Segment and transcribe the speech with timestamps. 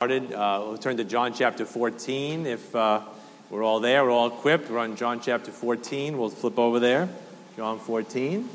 [0.00, 0.32] started.
[0.32, 2.46] Uh, we'll turn to John chapter 14.
[2.46, 3.02] If uh,
[3.50, 4.70] we're all there, we're all equipped.
[4.70, 6.16] We're on John chapter 14.
[6.16, 7.06] We'll flip over there.
[7.54, 8.48] John 14.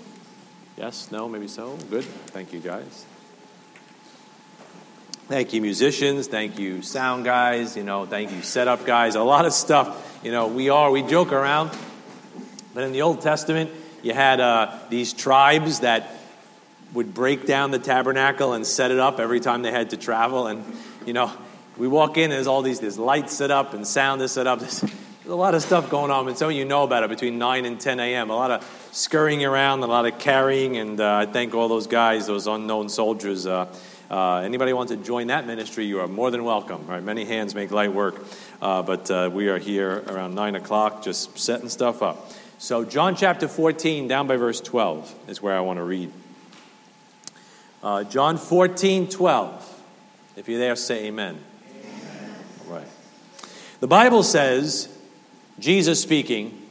[0.76, 1.78] Yes, no, maybe so.
[1.92, 2.04] Good.
[2.04, 3.06] Thank you, guys.
[5.28, 6.26] Thank you, musicians.
[6.26, 7.78] Thank you, sound guys.
[7.78, 9.14] You know, thank you, setup guys.
[9.14, 10.20] A lot of stuff.
[10.24, 11.70] You know, we are, we joke around.
[12.74, 13.70] But in the Old Testament,
[14.02, 16.10] you had uh, these tribes that
[16.96, 20.48] would break down the tabernacle and set it up every time they had to travel.
[20.48, 20.64] And
[21.06, 21.32] you know,
[21.78, 24.60] we walk in, there's all these, there's lights set up and sound is set up.
[24.60, 24.96] There's, there's
[25.28, 27.66] a lot of stuff going on, and some of you know about it between 9
[27.66, 28.30] and 10 a.m.
[28.30, 31.88] A lot of scurrying around, a lot of carrying, and uh, I thank all those
[31.88, 33.46] guys, those unknown soldiers.
[33.46, 33.68] Uh,
[34.10, 36.86] uh, anybody wants to join that ministry, you are more than welcome.
[36.88, 37.04] Right?
[37.04, 38.24] Many hands make light work,
[38.62, 42.32] uh, but uh, we are here around 9 o'clock just setting stuff up.
[42.58, 46.12] So, John chapter 14, down by verse 12, is where I want to read.
[47.84, 49.75] Uh, John 14, 12.
[50.36, 51.40] If you're there, say amen.
[51.70, 52.36] amen.
[52.68, 52.88] All right.
[53.80, 54.90] The Bible says,
[55.60, 56.66] Jesus speaking,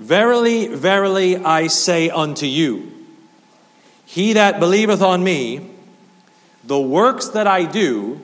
[0.00, 2.90] Verily, verily, I say unto you,
[4.06, 5.70] he that believeth on me,
[6.64, 8.20] the works that I do,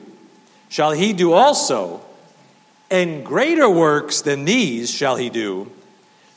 [0.69, 2.01] shall he do also,
[2.89, 5.71] and greater works than these shall he do,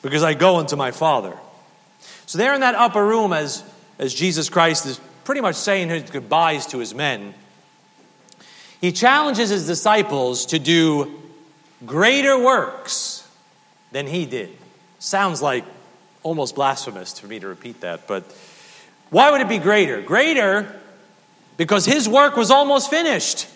[0.02, 1.36] because I go unto my Father.
[2.26, 3.64] So, there in that upper room, as,
[3.98, 7.32] as Jesus Christ is pretty much saying his goodbyes to his men,
[8.80, 11.20] he challenges his disciples to do
[11.84, 13.28] greater works
[13.92, 14.56] than he did.
[14.98, 15.64] Sounds like
[16.22, 18.24] almost blasphemous for me to repeat that, but
[19.10, 20.00] why would it be greater?
[20.00, 20.80] Greater
[21.56, 23.46] because his work was almost finished,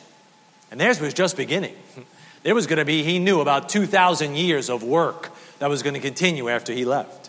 [0.70, 1.74] and theirs was just beginning.
[2.42, 5.94] There was going to be, he knew, about 2,000 years of work that was going
[5.94, 7.23] to continue after he left.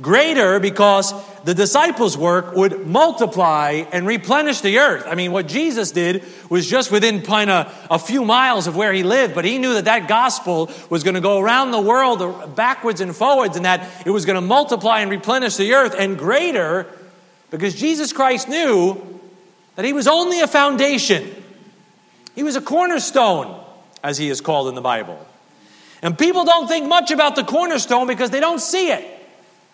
[0.00, 5.04] Greater because the disciples' work would multiply and replenish the earth.
[5.06, 8.92] I mean, what Jesus did was just within kind of a few miles of where
[8.92, 12.20] he lived, but he knew that that gospel was going to go around the world
[12.20, 15.94] uh, backwards and forwards and that it was going to multiply and replenish the earth.
[15.96, 16.86] And greater
[17.50, 19.20] because Jesus Christ knew
[19.76, 21.30] that he was only a foundation,
[22.34, 23.62] he was a cornerstone,
[24.02, 25.24] as he is called in the Bible.
[26.02, 29.15] And people don't think much about the cornerstone because they don't see it.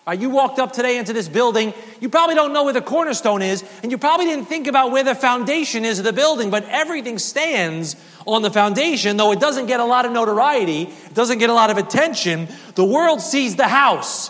[0.05, 3.41] Right, you walked up today into this building, you probably don't know where the cornerstone
[3.41, 6.65] is, and you probably didn't think about where the foundation is of the building, but
[6.65, 7.95] everything stands
[8.27, 11.53] on the foundation, though it doesn't get a lot of notoriety, it doesn't get a
[11.53, 12.49] lot of attention.
[12.75, 14.29] The world sees the house,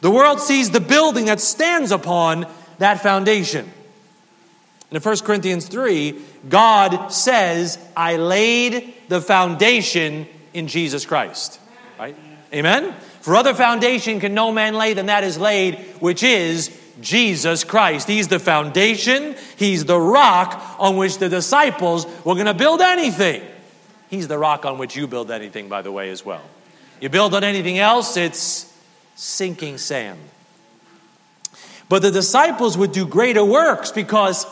[0.00, 2.46] the world sees the building that stands upon
[2.78, 3.70] that foundation.
[4.90, 6.18] In 1 Corinthians 3,
[6.48, 11.60] God says, I laid the foundation in Jesus Christ.
[11.98, 12.16] Right?
[12.52, 12.94] Amen?
[13.22, 18.08] For other foundation can no man lay than that is laid, which is Jesus Christ.
[18.08, 23.42] He's the foundation, He's the rock on which the disciples were going to build anything.
[24.10, 26.42] He's the rock on which you build anything, by the way, as well.
[27.00, 28.76] You build on anything else, it's
[29.14, 30.18] sinking sand.
[31.88, 34.46] But the disciples would do greater works because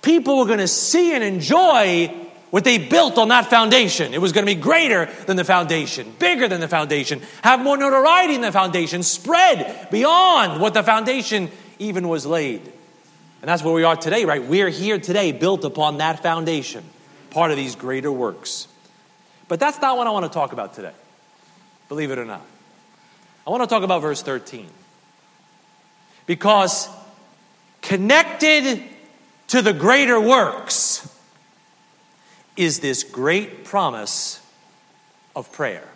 [0.00, 2.14] people were going to see and enjoy
[2.52, 4.12] what they built on that foundation.
[4.12, 7.78] It was going to be greater than the foundation, bigger than the foundation, have more
[7.78, 12.60] notoriety than the foundation, spread beyond what the foundation even was laid.
[12.60, 14.44] And that's where we are today, right?
[14.44, 16.84] We're here today built upon that foundation,
[17.30, 18.68] part of these greater works.
[19.48, 20.92] But that's not what I want to talk about today,
[21.88, 22.44] believe it or not.
[23.46, 24.68] I want to talk about verse 13.
[26.26, 26.86] Because
[27.80, 28.82] connected
[29.48, 31.11] to the greater works,
[32.56, 34.40] is this great promise
[35.34, 35.88] of prayer.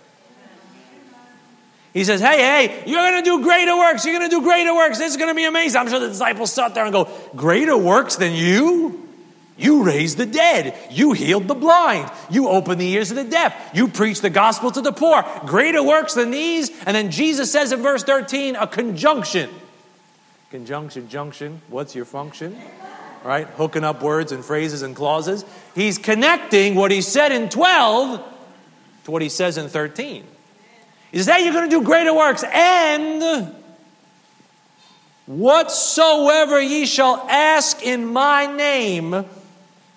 [1.93, 4.05] He says, Hey, hey, you're going to do greater works.
[4.05, 4.99] You're going to do greater works.
[4.99, 5.81] This is going to be amazing.
[5.81, 9.09] I'm sure the disciples sat there and go, Greater works than you?
[9.57, 10.77] You raised the dead.
[10.91, 12.11] You healed the blind.
[12.29, 13.71] You opened the ears of the deaf.
[13.73, 15.25] You preached the gospel to the poor.
[15.47, 16.71] Greater works than these.
[16.85, 19.49] And then Jesus says in verse 13, a conjunction.
[20.51, 21.63] Conjunction, junction.
[21.69, 22.59] What's your function?
[23.27, 23.47] Right?
[23.49, 25.45] Hooking up words and phrases and clauses.
[25.75, 28.23] He's connecting what he said in 12
[29.05, 30.25] to what he says in 13.
[31.11, 33.53] He says, Hey, you're going to do greater works, and
[35.27, 39.25] whatsoever ye shall ask in my name,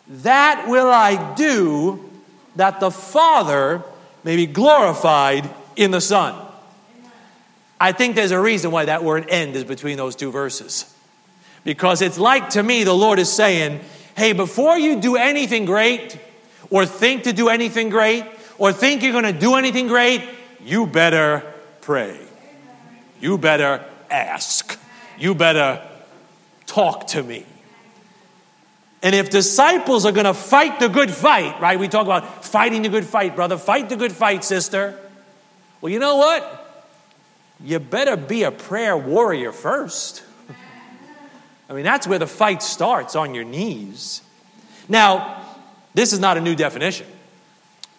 [0.08, 2.10] that will I do,
[2.56, 3.84] that the Father
[4.24, 6.36] may be glorified in the Son.
[7.80, 10.94] I think there's a reason why that word end is between those two verses.
[11.64, 13.82] Because it's like to me, the Lord is saying,
[14.16, 16.18] hey, before you do anything great,
[16.70, 18.26] or think to do anything great,
[18.58, 20.24] or think you're going to do anything great,
[20.64, 21.44] you better
[21.82, 22.20] pray.
[23.20, 24.80] You better ask.
[25.18, 25.86] You better
[26.66, 27.46] talk to me.
[29.02, 31.80] And if disciples are going to fight the good fight, right?
[31.80, 33.58] We talk about fighting the good fight, brother.
[33.58, 35.00] Fight the good fight, sister.
[35.80, 36.86] Well, you know what?
[37.64, 40.24] You better be a prayer warrior first.
[41.70, 44.22] I mean, that's where the fight starts on your knees.
[44.88, 45.46] Now,
[45.94, 47.06] this is not a new definition,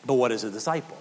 [0.04, 0.98] but what is a disciple?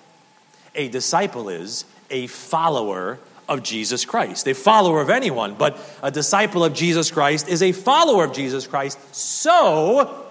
[0.75, 6.63] A disciple is a follower of Jesus Christ, a follower of anyone, but a disciple
[6.63, 8.99] of Jesus Christ is a follower of Jesus Christ.
[9.15, 10.27] So,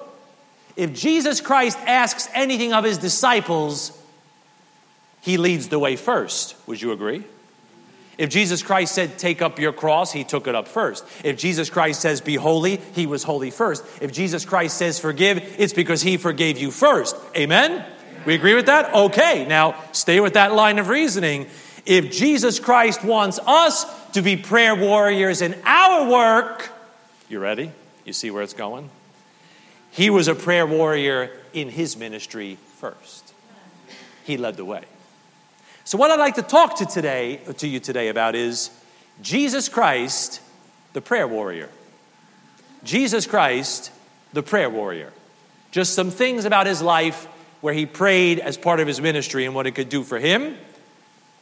[0.77, 4.01] if Jesus Christ asks anything of his disciples,
[5.21, 6.55] he leads the way first.
[6.69, 7.25] Would you agree?
[8.19, 11.07] If Jesus Christ said, Take up your cross, he took it up first.
[11.25, 13.85] If Jesus Christ says, Be holy, he was holy first.
[14.03, 17.17] If Jesus Christ says, Forgive, it's because he forgave you first.
[17.37, 17.85] Amen?
[18.27, 18.93] We agree with that?
[18.93, 21.47] Okay, now stay with that line of reasoning.
[21.87, 26.71] If Jesus Christ wants us to be prayer warriors in our work,
[27.29, 27.71] you ready?
[28.05, 28.91] You see where it's going?
[29.93, 33.33] He was a prayer warrior in his ministry first.
[34.25, 34.85] He led the way.
[35.89, 38.69] So what I'd like to talk to today to you today about is
[39.23, 40.43] Jesus Christ,
[40.93, 41.71] the prayer warrior.
[42.85, 43.91] Jesus Christ,
[44.35, 45.15] the prayer warrior.
[45.71, 47.25] Just some things about his life
[47.63, 50.59] where he prayed as part of his ministry and what it could do for him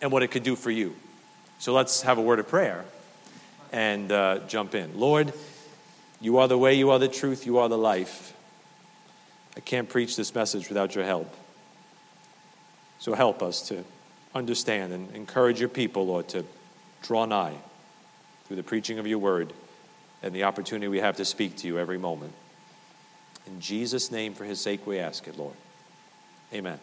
[0.01, 0.95] and what it could do for you.
[1.59, 2.85] So let's have a word of prayer
[3.73, 4.97] and uh, jump in.
[4.97, 5.33] Lord,
[6.21, 8.33] you are the way, you are the truth, you are the life.
[9.57, 11.35] I can't preach this message without your help.
[13.01, 13.85] So help us to
[14.37, 16.45] understand and encourage your people, Lord, to
[17.03, 17.55] draw nigh
[18.47, 19.53] through the preaching of your word
[20.23, 22.33] and the opportunity we have to speak to you every moment.
[23.47, 25.55] In Jesus' name, for his sake, we ask it, Lord.
[26.53, 26.79] Amen.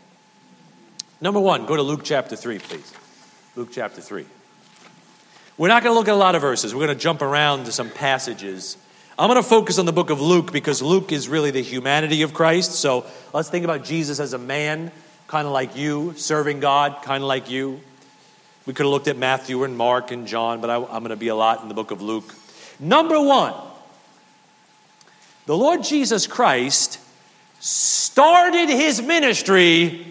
[1.21, 2.93] Number one, go to Luke chapter 3, please.
[3.55, 4.25] Luke chapter 3.
[5.57, 6.73] We're not going to look at a lot of verses.
[6.73, 8.77] We're going to jump around to some passages.
[9.17, 12.23] I'm going to focus on the book of Luke because Luke is really the humanity
[12.23, 12.71] of Christ.
[12.71, 14.91] So let's think about Jesus as a man,
[15.33, 17.81] kind of like you, serving God, kind of like you.
[18.67, 21.15] We could have looked at Matthew and Mark and John, but I, am going to
[21.15, 22.35] be a lot in the book of Luke.
[22.79, 23.55] Number one,
[25.47, 26.99] the Lord Jesus Christ
[27.59, 30.05] started his ministry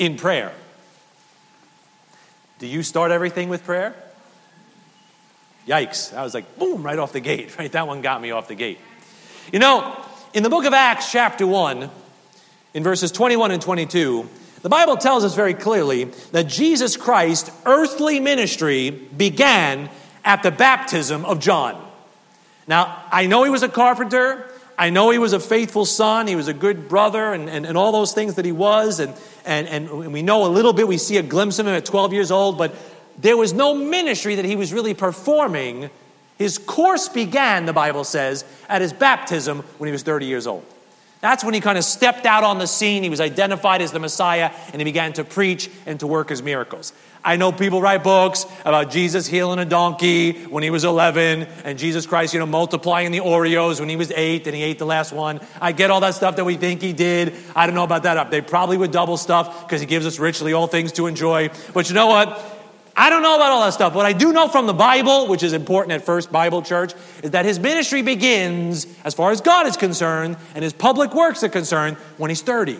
[0.00, 0.52] in prayer.
[2.58, 3.94] Do you start everything with prayer?
[5.68, 6.12] Yikes.
[6.12, 7.70] I was like, boom, right off the gate, right?
[7.70, 8.80] That one got me off the gate.
[9.52, 9.96] You know,
[10.32, 11.88] in the book of Acts, chapter 1,
[12.74, 14.28] in verses 21 and 22,
[14.62, 19.88] the Bible tells us very clearly that Jesus Christ's earthly ministry began
[20.24, 21.80] at the baptism of John.
[22.66, 24.50] Now, I know he was a carpenter.
[24.76, 26.26] I know he was a faithful son.
[26.26, 29.00] He was a good brother and, and, and all those things that he was.
[29.00, 31.84] And, and, and we know a little bit, we see a glimpse of him at
[31.84, 32.74] 12 years old, but
[33.18, 35.90] there was no ministry that he was really performing.
[36.38, 40.64] His course began, the Bible says, at his baptism when he was 30 years old.
[41.24, 43.02] That's when he kind of stepped out on the scene.
[43.02, 46.42] He was identified as the Messiah and he began to preach and to work his
[46.42, 46.92] miracles.
[47.24, 51.78] I know people write books about Jesus healing a donkey when he was 11 and
[51.78, 54.84] Jesus Christ, you know, multiplying the Oreos when he was 8 and he ate the
[54.84, 55.40] last one.
[55.62, 57.32] I get all that stuff that we think he did.
[57.56, 58.30] I don't know about that.
[58.30, 61.48] They probably would double stuff because he gives us richly all things to enjoy.
[61.72, 62.53] But you know what?
[62.96, 63.94] I don't know about all that stuff.
[63.94, 67.32] What I do know from the Bible, which is important at First Bible Church, is
[67.32, 71.48] that his ministry begins, as far as God is concerned, and his public works are
[71.48, 72.78] concerned, when he's 30.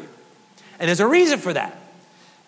[0.78, 1.76] And there's a reason for that.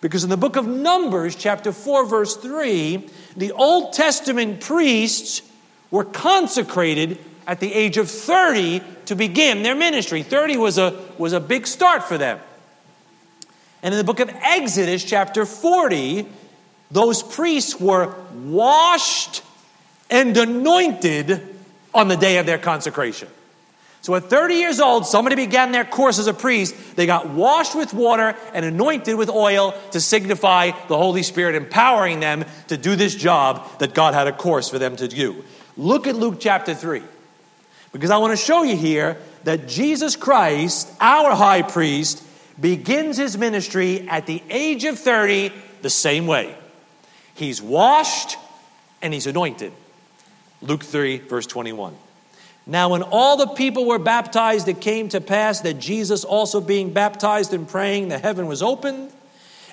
[0.00, 5.42] Because in the book of Numbers, chapter 4, verse 3, the Old Testament priests
[5.90, 10.22] were consecrated at the age of 30 to begin their ministry.
[10.22, 12.38] 30 was a, was a big start for them.
[13.82, 16.26] And in the book of Exodus, chapter 40,
[16.90, 19.42] those priests were washed
[20.10, 21.42] and anointed
[21.94, 23.28] on the day of their consecration.
[24.02, 26.76] So at 30 years old, somebody began their course as a priest.
[26.94, 32.20] They got washed with water and anointed with oil to signify the Holy Spirit empowering
[32.20, 35.42] them to do this job that God had a course for them to do.
[35.76, 37.02] Look at Luke chapter 3.
[37.92, 42.22] Because I want to show you here that Jesus Christ, our high priest,
[42.60, 45.50] begins his ministry at the age of 30
[45.82, 46.54] the same way.
[47.36, 48.38] He's washed
[49.02, 49.72] and he's anointed.
[50.62, 51.94] Luke 3, verse 21.
[52.66, 56.92] Now, when all the people were baptized, it came to pass that Jesus, also being
[56.92, 59.12] baptized and praying, the heaven was opened,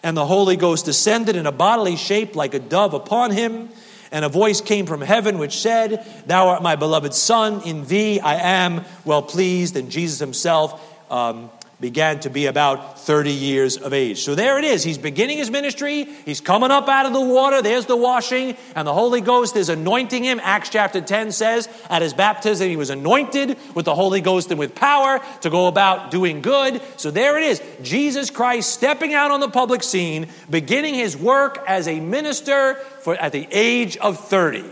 [0.03, 3.70] and the Holy Ghost descended in a bodily shape like a dove upon him.
[4.12, 8.20] And a voice came from heaven which said, Thou art my beloved Son, in thee
[8.20, 9.75] I am well pleased.
[9.75, 10.79] And Jesus himself
[11.10, 11.50] um,
[11.84, 14.24] began to be about 30 years of age.
[14.24, 14.86] So there it is.
[14.86, 16.06] He's beginning his ministry.
[16.06, 17.62] He's coming up out of the water.
[17.62, 20.40] There's the washing, and the Holy Ghost is anointing him.
[20.42, 24.58] Acts chapter 10 says at his baptism, he was anointed with the Holy Ghost and
[24.58, 26.82] with power to go about doing good.
[26.96, 27.62] So there it is.
[27.82, 33.13] Jesus Christ stepping out on the public scene, beginning his work as a minister for,
[33.16, 34.63] at the age of 30.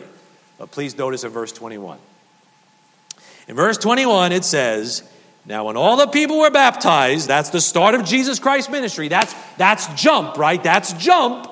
[0.57, 1.99] But please notice in verse 21.
[3.49, 5.03] In verse 21, it says,
[5.45, 9.07] now, when all the people were baptized, that's the start of Jesus Christ's ministry.
[9.07, 10.61] That's, that's jump, right?
[10.61, 11.49] That's jump.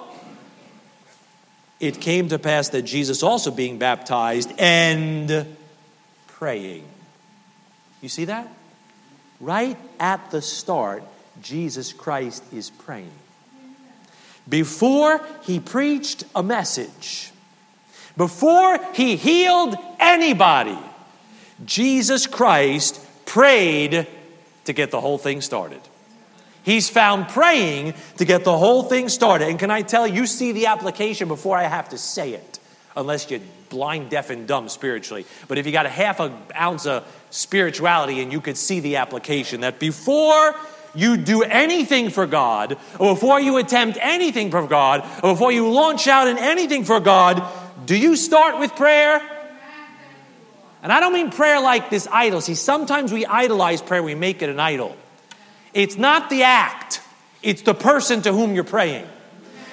[1.79, 5.47] It came to pass that Jesus also being baptized and
[6.27, 6.85] praying.
[8.01, 8.47] You see that?
[9.39, 11.03] Right at the start,
[11.41, 13.11] Jesus Christ is praying.
[14.47, 17.31] Before he preached a message,
[18.17, 20.77] before he healed anybody,
[21.65, 24.07] Jesus Christ prayed
[24.65, 25.81] to get the whole thing started.
[26.63, 29.47] He's found praying to get the whole thing started.
[29.47, 32.59] And can I tell you, you see the application before I have to say it,
[32.95, 35.25] unless you're blind, deaf, and dumb spiritually.
[35.47, 38.97] But if you got a half an ounce of spirituality and you could see the
[38.97, 40.55] application, that before
[40.95, 45.69] you do anything for God, or before you attempt anything for God, or before you
[45.69, 47.43] launch out in anything for God,
[47.85, 49.21] do you start with prayer?
[50.81, 52.41] And I don't mean prayer like this idol.
[52.41, 54.95] See, sometimes we idolize prayer, we make it an idol.
[55.73, 57.01] It's not the act,
[57.43, 59.07] it's the person to whom you're praying.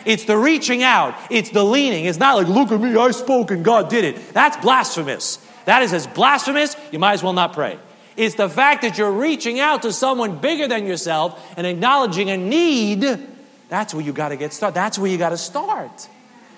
[0.05, 2.05] It's the reaching out, it's the leaning.
[2.05, 4.33] It's not like, look at me, I spoke and God did it.
[4.33, 5.39] That's blasphemous.
[5.65, 7.79] That is as blasphemous, you might as well not pray.
[8.17, 12.37] It's the fact that you're reaching out to someone bigger than yourself and acknowledging a
[12.37, 13.05] need.
[13.69, 14.75] That's where you got to get started.
[14.75, 16.09] That's where you got to start.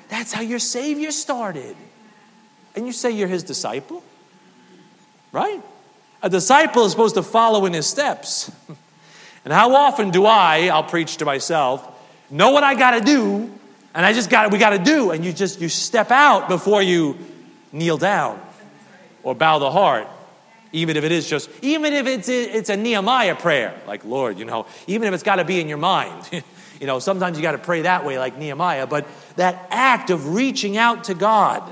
[0.08, 1.74] That's how your Savior started.
[2.76, 4.04] And you say you're his disciple?
[5.32, 5.62] Right?
[6.22, 8.50] A disciple is supposed to follow in his steps.
[9.44, 11.88] And how often do I, I'll preach to myself,
[12.28, 13.50] know what I got to do,
[13.94, 16.82] and I just got we got to do, and you just you step out before
[16.82, 17.16] you
[17.72, 18.38] kneel down
[19.22, 20.06] or bow the heart,
[20.72, 24.44] even if it is just, even if it's it's a Nehemiah prayer, like Lord, you
[24.44, 26.28] know, even if it's got to be in your mind.
[26.80, 29.06] you know, sometimes you got to pray that way, like Nehemiah, but
[29.36, 31.62] that act of reaching out to God.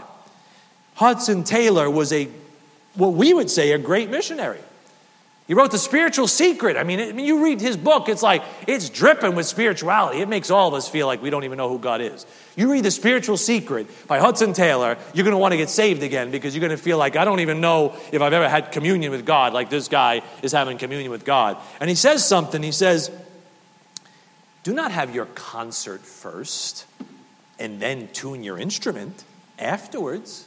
[0.95, 2.27] Hudson Taylor was a
[2.97, 4.61] what we would say a great missionary.
[5.47, 6.77] He wrote The Spiritual Secret.
[6.77, 10.21] I mean, I mean, you read his book, it's like, it's dripping with spirituality.
[10.21, 12.27] It makes all of us feel like we don't even know who God is.
[12.57, 16.03] You read The Spiritual Secret by Hudson Taylor, you're going to want to get saved
[16.03, 18.73] again because you're going to feel like, I don't even know if I've ever had
[18.73, 21.59] communion with God like this guy is having communion with God.
[21.81, 22.61] And he says something.
[22.61, 23.13] He says,
[24.65, 26.87] Do not have your concert first
[27.61, 29.23] and then tune your instrument
[29.61, 30.46] afterwards.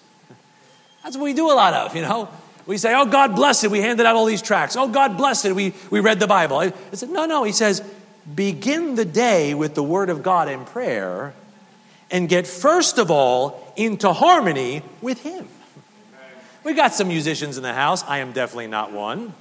[1.04, 2.30] That's what we do a lot of, you know.
[2.66, 3.72] We say, oh, God bless it.
[3.72, 4.76] We handed out all these tracts.
[4.76, 5.56] Oh, God bless it.
[5.56, 6.58] We, we read the Bible.
[6.58, 7.44] I, said, no, no.
[7.44, 7.82] He says,
[8.36, 11.34] begin the day with the Word of God and prayer
[12.12, 15.48] and get first of all into harmony with Him.
[16.64, 18.04] We got some musicians in the house.
[18.04, 19.34] I am definitely not one.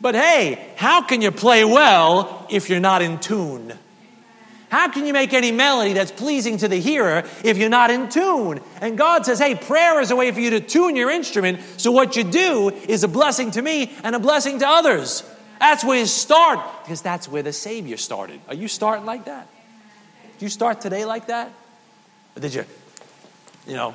[0.00, 3.72] But hey, how can you play well if you're not in tune?
[4.70, 8.08] How can you make any melody that's pleasing to the hearer if you're not in
[8.08, 8.60] tune?
[8.80, 11.60] And God says, hey, prayer is a way for you to tune your instrument.
[11.76, 15.22] So what you do is a blessing to me and a blessing to others.
[15.60, 18.40] That's where you start because that's where the Savior started.
[18.48, 19.48] Are you starting like that?
[20.34, 21.52] Did you start today like that?
[22.36, 22.64] Or did you,
[23.66, 23.94] you know,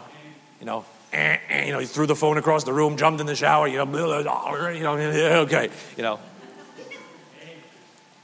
[0.60, 3.28] you know, eh, eh, you know, you threw the phone across the room, jumped in
[3.28, 3.86] the shower, you know,
[4.72, 4.96] you know,
[5.42, 6.20] okay, you know.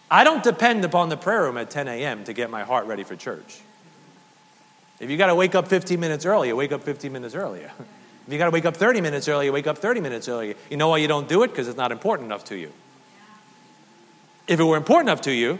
[0.09, 2.23] I don't depend upon the prayer room at 10 a.m.
[2.25, 3.59] to get my heart ready for church.
[4.99, 7.71] If you got to wake up 15 minutes early, earlier, wake up 15 minutes earlier.
[8.27, 10.55] If you got to wake up 30 minutes early, earlier, wake up 30 minutes earlier.
[10.69, 11.49] You know why you don't do it?
[11.49, 12.71] Because it's not important enough to you.
[14.47, 15.59] If it were important enough to you,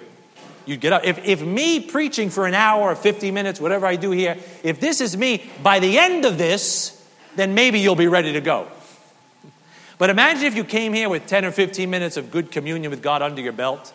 [0.65, 1.03] you'd get up.
[1.03, 4.79] If, if me preaching for an hour or 50 minutes, whatever I do here, if
[4.79, 8.67] this is me, by the end of this, then maybe you'll be ready to go.
[9.97, 13.03] But imagine if you came here with 10 or 15 minutes of good communion with
[13.03, 13.93] God under your belt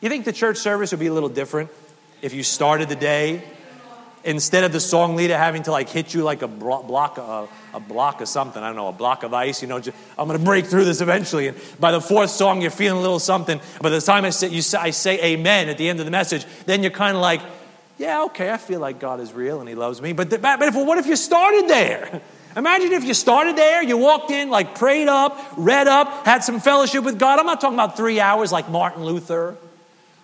[0.00, 1.70] you think the church service would be a little different
[2.22, 3.42] if you started the day
[4.24, 7.80] instead of the song leader having to like hit you like a block, a, a
[7.80, 10.38] block of something, I don't know, a block of ice, you know, just, I'm going
[10.38, 11.48] to break through this eventually.
[11.48, 13.60] And by the fourth song, you're feeling a little something.
[13.80, 16.10] By the time I say, you say, I say amen at the end of the
[16.10, 17.40] message, then you're kind of like,
[17.98, 20.12] yeah, okay, I feel like God is real and He loves me.
[20.12, 22.20] But, the, but if, what if you started there?
[22.56, 26.58] Imagine if you started there, you walked in, like prayed up, read up, had some
[26.58, 27.38] fellowship with God.
[27.38, 29.56] I'm not talking about three hours like Martin Luther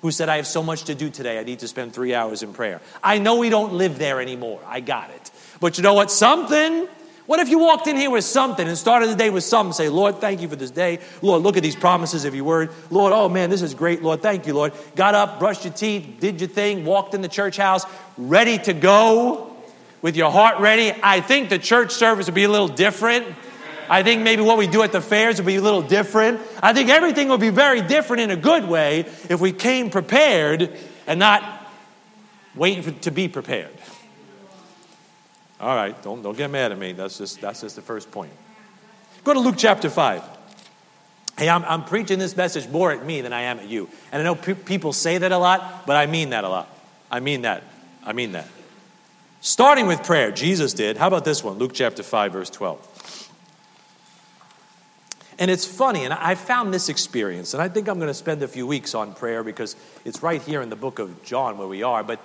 [0.02, 2.42] who said, I have so much to do today, I need to spend three hours
[2.42, 2.80] in prayer.
[3.02, 4.60] I know we don't live there anymore.
[4.66, 5.30] I got it.
[5.60, 6.10] But you know what?
[6.10, 6.86] Something
[7.26, 9.72] What if you walked in here with something and started the day with something?
[9.72, 11.00] Say, Lord, thank you for this day.
[11.22, 12.70] Lord, look at these promises of your word.
[12.88, 14.00] Lord, oh man, this is great.
[14.00, 14.72] Lord, thank you, Lord.
[14.94, 17.84] Got up, brushed your teeth, did your thing, walked in the church house,
[18.16, 19.56] ready to go
[20.02, 20.92] with your heart ready.
[21.02, 23.26] I think the church service would be a little different.
[23.88, 26.40] I think maybe what we do at the fairs would be a little different.
[26.62, 30.76] I think everything would be very different in a good way if we came prepared
[31.06, 31.70] and not
[32.54, 33.70] waiting for, to be prepared.
[35.60, 36.92] All right, don't, don't get mad at me.
[36.92, 38.32] That's just, that's just the first point.
[39.24, 40.22] Go to Luke chapter 5.
[41.38, 43.88] Hey, I'm, I'm preaching this message more at me than I am at you.
[44.10, 46.68] And I know pe- people say that a lot, but I mean that a lot.
[47.10, 47.62] I mean that.
[48.04, 48.48] I mean that.
[49.40, 50.96] Starting with prayer, Jesus did.
[50.96, 51.58] How about this one?
[51.58, 52.95] Luke chapter 5, verse 12.
[55.38, 58.42] And it's funny, and I found this experience, and I think I'm going to spend
[58.42, 61.68] a few weeks on prayer because it's right here in the book of John where
[61.68, 62.02] we are.
[62.02, 62.20] But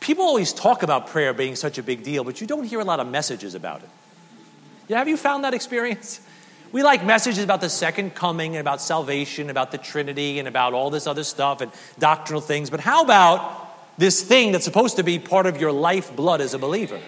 [0.00, 2.84] people always talk about prayer being such a big deal, but you don't hear a
[2.84, 3.88] lot of messages about it.
[4.88, 6.20] Yeah, have you found that experience?
[6.72, 10.74] We like messages about the second coming and about salvation, about the Trinity, and about
[10.74, 12.68] all this other stuff and doctrinal things.
[12.68, 16.58] But how about this thing that's supposed to be part of your lifeblood as a
[16.58, 17.00] believer?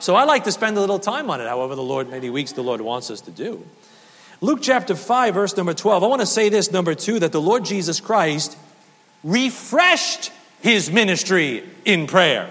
[0.00, 2.52] So I like to spend a little time on it, however, the Lord, many weeks
[2.52, 3.64] the Lord wants us to do.
[4.40, 6.02] Luke chapter 5, verse number 12.
[6.02, 8.56] I want to say this, number two, that the Lord Jesus Christ
[9.22, 12.50] refreshed his ministry in prayer.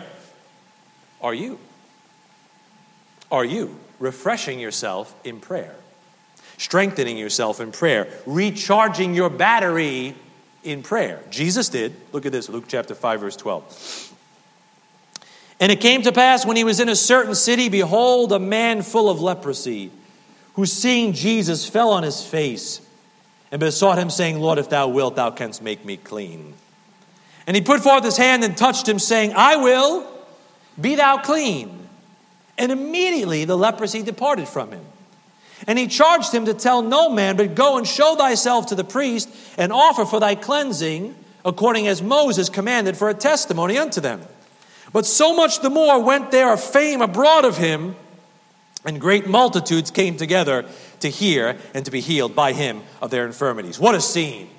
[1.22, 1.58] Are you?
[3.32, 5.76] Are you refreshing yourself in prayer?
[6.58, 10.14] Strengthening yourself in prayer, recharging your battery
[10.64, 11.22] in prayer.
[11.32, 11.96] Jesus did.
[12.12, 14.14] Look at this, Luke chapter 5, verse 12.
[15.60, 18.82] And it came to pass when he was in a certain city, behold, a man
[18.82, 19.92] full of leprosy,
[20.54, 22.82] who seeing Jesus fell on his face
[23.52, 26.54] and besought him, saying, Lord, if thou wilt, thou canst make me clean.
[27.46, 30.08] And he put forth his hand and touched him, saying, I will,
[30.80, 31.88] be thou clean.
[32.58, 34.86] And immediately the leprosy departed from him.
[35.68, 38.84] And he charged him to tell no man, but go and show thyself to the
[38.84, 44.22] priest and offer for thy cleansing, according as Moses commanded, for a testimony unto them.
[44.92, 47.96] But so much the more went there a fame abroad of him,
[48.86, 50.66] and great multitudes came together
[51.02, 53.80] to hear and to be healed by him of their infirmities.
[53.80, 54.50] What a scene!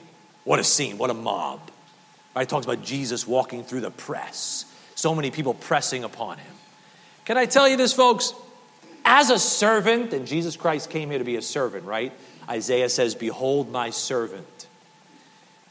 [0.44, 0.98] What a scene!
[0.98, 1.60] What a mob.
[2.34, 2.42] Right?
[2.42, 4.66] It talks about Jesus walking through the press.
[4.94, 6.52] So many people pressing upon him.
[7.24, 8.34] Can I tell you this, folks?
[9.04, 12.12] As a servant, and Jesus Christ came here to be a servant, right?
[12.48, 14.66] Isaiah says, Behold my servant.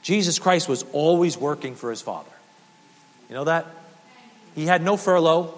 [0.01, 2.31] Jesus Christ was always working for his Father.
[3.29, 3.67] You know that?
[4.55, 5.53] He had no furlough,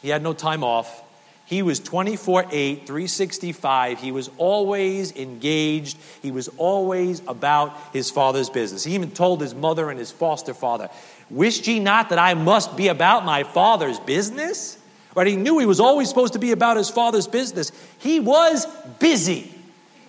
[0.00, 1.02] he had no time off.
[1.44, 4.00] He was 24 8, 365.
[4.00, 5.98] He was always engaged.
[6.22, 8.84] He was always about his father's business.
[8.84, 10.88] He even told his mother and his foster father,
[11.28, 14.78] Wish ye not that I must be about my father's business?
[15.14, 15.26] Right?
[15.26, 17.70] He knew he was always supposed to be about his father's business.
[17.98, 18.66] He was
[18.98, 19.52] busy.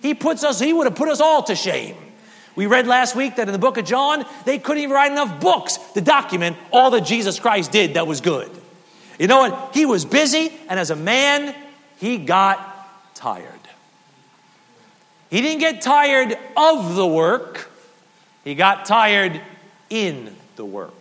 [0.00, 1.96] He puts us, he would have put us all to shame.
[2.56, 5.40] We read last week that in the book of John, they couldn't even write enough
[5.40, 8.50] books to document all that Jesus Christ did that was good.
[9.18, 9.70] You know what?
[9.74, 11.54] He was busy, and as a man,
[11.98, 13.48] he got tired.
[15.30, 17.70] He didn't get tired of the work,
[18.44, 19.40] he got tired
[19.90, 20.92] in the work.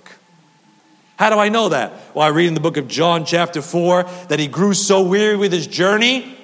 [1.17, 1.93] How do I know that?
[2.15, 5.37] Well, I read in the book of John, chapter 4, that he grew so weary
[5.37, 6.37] with his journey,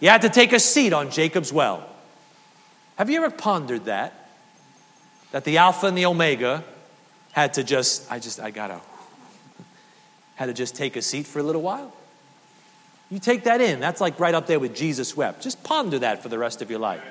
[0.00, 1.86] he had to take a seat on Jacob's well.
[2.96, 4.25] Have you ever pondered that?
[5.36, 6.64] That the Alpha and the Omega
[7.32, 8.80] had to just, I just, I gotta,
[10.34, 11.92] had to just take a seat for a little while.
[13.10, 13.78] You take that in.
[13.78, 15.42] That's like right up there with Jesus wept.
[15.42, 17.02] Just ponder that for the rest of your life.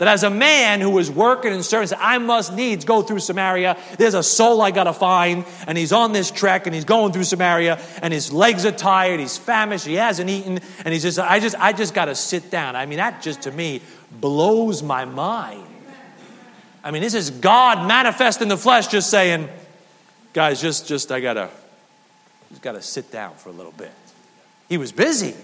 [0.00, 3.76] That as a man who was working and serving, I must needs go through Samaria.
[3.98, 5.44] There's a soul I got to find.
[5.68, 9.20] And he's on this trek and he's going through Samaria and his legs are tired.
[9.20, 9.86] He's famished.
[9.86, 10.58] He hasn't eaten.
[10.84, 12.74] And he's just, I just, I just got to sit down.
[12.74, 13.80] I mean, that just to me
[14.10, 15.69] blows my mind.
[16.82, 19.48] I mean, this is God manifest in the flesh just saying,
[20.32, 21.50] guys, just, just, I gotta,
[22.50, 23.92] just gotta sit down for a little bit.
[24.68, 25.34] He was busy.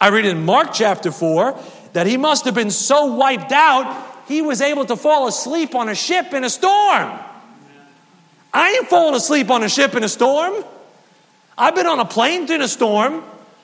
[0.00, 1.58] I read in Mark chapter 4
[1.92, 5.88] that he must have been so wiped out, he was able to fall asleep on
[5.88, 7.18] a ship in a storm.
[8.52, 10.64] I ain't falling asleep on a ship in a storm.
[11.56, 13.22] I've been on a plane in a storm.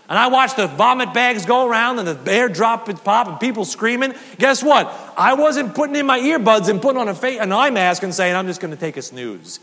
[0.09, 3.40] And I watched the vomit bags go around and the air drop and pop and
[3.40, 4.14] people screaming.
[4.38, 4.92] Guess what?
[5.16, 8.14] I wasn't putting in my earbuds and putting on a face, an eye mask and
[8.14, 9.59] saying, I'm just going to take a snooze.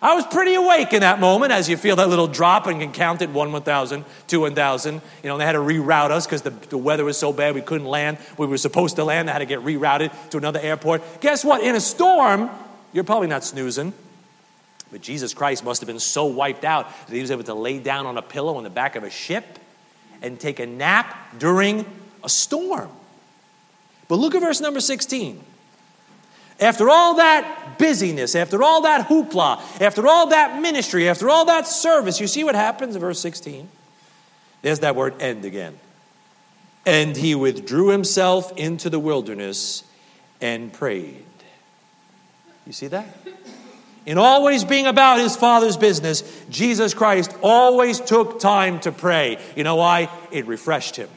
[0.00, 2.92] I was pretty awake in that moment as you feel that little drop and can
[2.92, 4.94] count it 1, 1,000, 2, 1,000.
[4.94, 7.60] You know, they had to reroute us because the, the weather was so bad we
[7.60, 8.18] couldn't land.
[8.36, 9.28] We were supposed to land.
[9.28, 11.02] They had to get rerouted to another airport.
[11.20, 11.62] Guess what?
[11.62, 12.50] In a storm,
[12.92, 13.92] you're probably not snoozing.
[14.90, 17.78] But Jesus Christ must have been so wiped out that he was able to lay
[17.78, 19.58] down on a pillow in the back of a ship
[20.22, 21.84] and take a nap during
[22.24, 22.88] a storm.
[24.08, 25.42] But look at verse number 16.
[26.60, 31.66] After all that busyness, after all that hoopla, after all that ministry, after all that
[31.66, 33.68] service, you see what happens in verse 16?
[34.62, 35.78] There's that word end again.
[36.86, 39.82] And he withdrew himself into the wilderness
[40.40, 41.24] and prayed.
[42.66, 43.06] You see that?
[44.04, 49.38] In always being about his Father's business, Jesus Christ always took time to pray.
[49.54, 50.08] You know why?
[50.30, 51.08] It refreshed him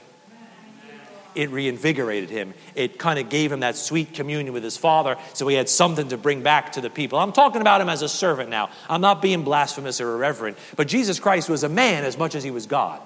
[1.35, 2.53] it reinvigorated him.
[2.73, 6.09] It kind of gave him that sweet communion with his father, so he had something
[6.09, 7.19] to bring back to the people.
[7.19, 8.69] I'm talking about him as a servant now.
[8.89, 12.43] I'm not being blasphemous or irreverent, but Jesus Christ was a man as much as
[12.43, 13.01] he was God.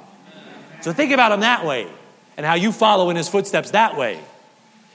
[0.82, 1.88] So think about him that way
[2.38, 4.20] and how you follow in his footsteps that way.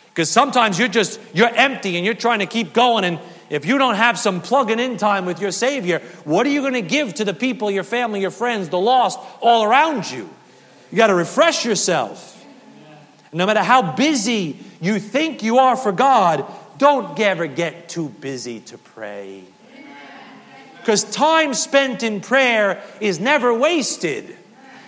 [0.09, 3.19] Because sometimes you're just you're empty and you're trying to keep going and
[3.55, 6.75] if you don't have some plugging in time with your Savior, what are you going
[6.75, 10.29] to give to the people, your family, your friends, the lost, all around you?
[10.91, 12.45] You got to refresh yourself.
[13.33, 16.45] No matter how busy you think you are for God,
[16.79, 19.45] don't ever get too busy to pray.
[20.79, 24.37] Because time spent in prayer is never wasted,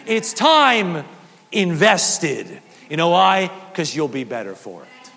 [0.06, 1.04] it's time
[1.52, 2.60] invested.
[2.90, 3.50] You know why?
[3.70, 5.10] Because you'll be better for it.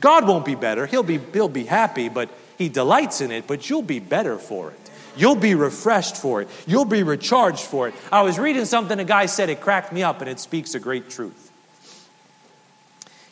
[0.00, 0.86] God won't be better.
[0.86, 4.70] He'll be, he'll be happy, but He delights in it, but you'll be better for
[4.70, 4.78] it.
[5.16, 6.48] You'll be refreshed for it.
[6.66, 7.94] You'll be recharged for it.
[8.10, 10.80] I was reading something a guy said, it cracked me up, and it speaks a
[10.80, 11.50] great truth.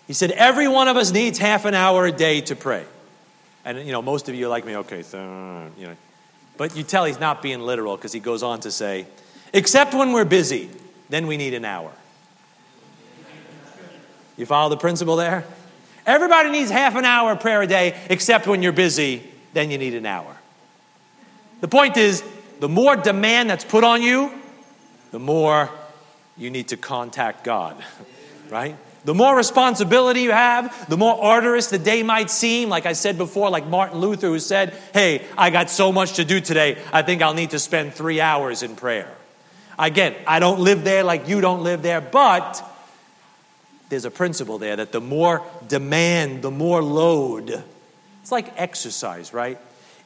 [0.06, 2.84] He said, Every one of us needs half an hour a day to pray.
[3.64, 5.96] And, you know, most of you are like me, okay, so, uh, you know.
[6.56, 9.06] But you tell he's not being literal because he goes on to say,
[9.52, 10.68] Except when we're busy,
[11.08, 11.92] then we need an hour.
[14.36, 15.44] You follow the principle there?
[16.10, 19.78] Everybody needs half an hour of prayer a day, except when you're busy, then you
[19.78, 20.36] need an hour.
[21.60, 22.24] The point is,
[22.58, 24.32] the more demand that's put on you,
[25.12, 25.70] the more
[26.36, 27.76] you need to contact God,
[28.50, 28.76] right?
[29.04, 32.68] The more responsibility you have, the more arduous the day might seem.
[32.68, 36.24] Like I said before, like Martin Luther, who said, Hey, I got so much to
[36.24, 39.16] do today, I think I'll need to spend three hours in prayer.
[39.78, 42.66] Again, I don't live there like you don't live there, but
[43.90, 47.62] there's a principle there that the more demand, the more load.
[48.22, 49.58] It's like exercise, right?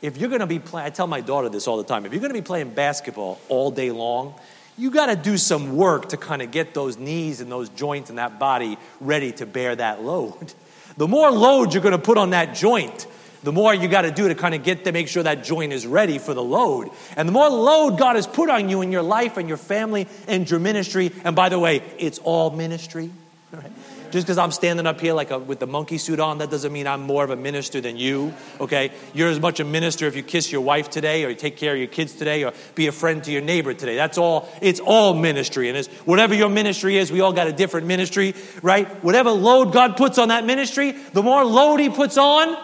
[0.02, 2.12] If you're going to be playing, I tell my daughter this all the time, if
[2.12, 4.34] you're going to be playing basketball all day long,
[4.76, 8.10] you got to do some work to kind of get those knees and those joints
[8.10, 10.52] and that body ready to bear that load.
[10.96, 13.08] The more load you're going to put on that joint,
[13.42, 15.72] the more you got to do to kind of get to make sure that joint
[15.72, 16.88] is ready for the load.
[17.16, 20.06] And the more load God has put on you in your life and your family
[20.28, 23.10] and your ministry, and by the way, it's all ministry.
[23.62, 23.72] Right?
[24.14, 26.72] Just because I'm standing up here like a, with the monkey suit on, that doesn't
[26.72, 28.92] mean I'm more of a minister than you, okay?
[29.12, 31.72] You're as much a minister if you kiss your wife today or you take care
[31.72, 33.96] of your kids today or be a friend to your neighbor today.
[33.96, 35.68] That's all, it's all ministry.
[35.68, 38.86] And it's whatever your ministry is, we all got a different ministry, right?
[39.02, 42.56] Whatever load God puts on that ministry, the more load He puts on,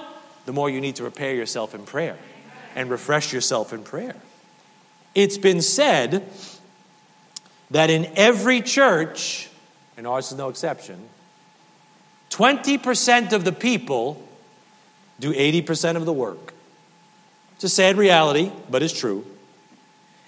[0.46, 2.16] the more you need to prepare yourself in prayer
[2.76, 4.14] and refresh yourself in prayer.
[5.16, 6.24] It's been said
[7.72, 9.49] that in every church,
[10.00, 10.98] and ours is no exception,
[12.30, 14.26] 20% of the people
[15.18, 16.54] do 80% of the work.
[17.56, 19.26] It's a sad reality, but it's true.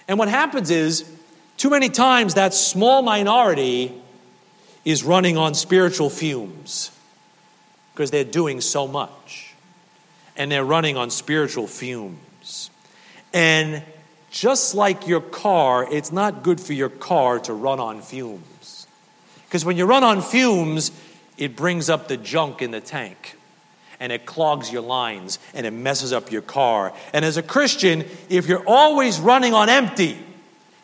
[0.07, 1.11] And what happens is,
[1.57, 3.99] too many times that small minority
[4.85, 6.91] is running on spiritual fumes
[7.95, 9.55] because they're doing so much.
[10.37, 12.69] And they're running on spiritual fumes.
[13.33, 13.81] And
[14.29, 18.45] just like your car, it's not good for your car to run on fumes.
[19.53, 20.91] Because when you run on fumes,
[21.37, 23.37] it brings up the junk in the tank
[23.99, 26.91] and it clogs your lines and it messes up your car.
[27.13, 30.17] And as a Christian, if you're always running on empty,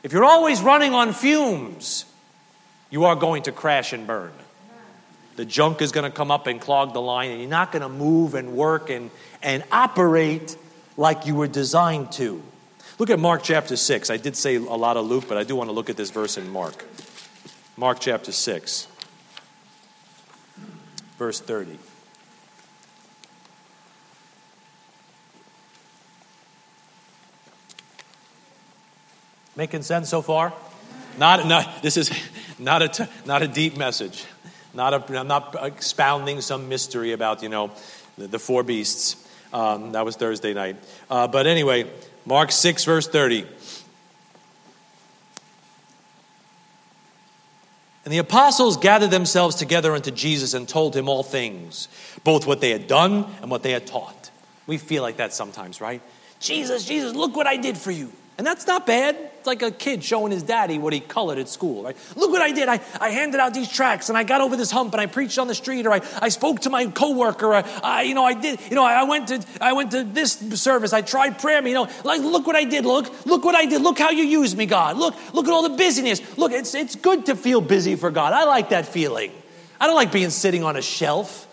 [0.04, 2.06] if you're always running on fumes,
[2.92, 4.34] you are going to crash and burn.
[5.36, 7.82] The junk is going to come up and clog the line, and you're not going
[7.82, 9.10] to move and work and,
[9.42, 10.56] and operate
[10.96, 12.40] like you were designed to.
[13.00, 14.12] Look at Mark chapter 6.
[14.12, 16.12] I did say a lot of Luke, but I do want to look at this
[16.12, 16.86] verse in Mark.
[17.80, 18.88] Mark chapter 6
[21.18, 21.80] verse 30.
[29.56, 30.52] Making sense so far?
[31.18, 32.12] Not, not this is
[32.60, 34.26] not a, not a deep message.
[34.74, 37.72] Not a, I'm not expounding some mystery about, you know,
[38.18, 39.26] the, the four beasts.
[39.54, 40.76] Um, that was Thursday night.
[41.10, 41.90] Uh, but anyway,
[42.26, 43.48] Mark 6, verse 30.
[48.10, 51.88] And the apostles gathered themselves together unto Jesus and told him all things,
[52.24, 54.32] both what they had done and what they had taught.
[54.66, 56.02] We feel like that sometimes, right?
[56.40, 58.12] Jesus, Jesus, look what I did for you.
[58.40, 59.18] And that's not bad.
[59.18, 61.98] It's like a kid showing his daddy what he colored at school, right?
[62.16, 62.70] Look what I did.
[62.70, 65.38] I, I handed out these tracts and I got over this hump and I preached
[65.38, 67.48] on the street or I, I spoke to my coworker.
[67.48, 70.40] Or I, you know, I did, you know, I went to, I went to this
[70.56, 70.94] service.
[70.94, 71.68] I tried prayer.
[71.68, 72.86] You know, like, look what I did.
[72.86, 73.82] Look, look what I did.
[73.82, 74.96] Look how you used me, God.
[74.96, 76.22] Look, look at all the busyness.
[76.38, 78.32] Look, it's, it's good to feel busy for God.
[78.32, 79.34] I like that feeling.
[79.82, 81.46] I don't like being sitting on a shelf.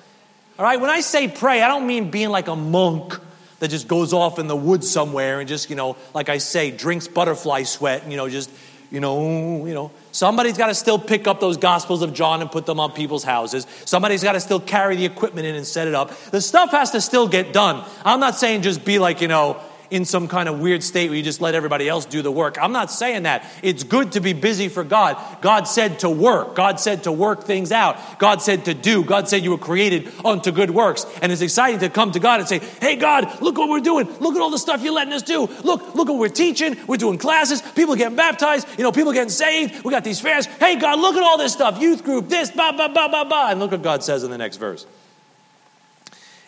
[0.57, 3.19] All right, when I say pray, I don't mean being like a monk
[3.59, 6.71] that just goes off in the woods somewhere and just, you know, like I say,
[6.71, 8.51] drinks butterfly sweat and, you know, just,
[8.91, 9.91] you know, you know.
[10.13, 13.25] Somebody's got to still pick up those Gospels of John and put them on people's
[13.25, 13.67] houses.
[13.85, 16.17] Somebody's got to still carry the equipment in and set it up.
[16.31, 17.85] The stuff has to still get done.
[18.05, 21.17] I'm not saying just be like, you know, in some kind of weird state where
[21.17, 22.57] you just let everybody else do the work.
[22.61, 23.45] I'm not saying that.
[23.63, 25.17] It's good to be busy for God.
[25.41, 26.55] God said to work.
[26.55, 28.19] God said to work things out.
[28.19, 29.05] God said to do.
[29.05, 31.07] God said you were created unto good works.
[31.23, 34.07] And it's exciting to come to God and say, Hey, God, look what we're doing.
[34.21, 35.47] Look at all the stuff you're letting us do.
[35.63, 36.77] Look, look what we're teaching.
[36.87, 37.63] We're doing classes.
[37.63, 38.67] People getting baptized.
[38.77, 39.85] You know, people getting saved.
[39.85, 40.47] We got these fairs.
[40.47, 41.81] Hey, God, look at all this stuff.
[41.81, 43.47] Youth group, this, ba, ba, ba, ba, ba.
[43.51, 44.87] And look what God says in the next verse.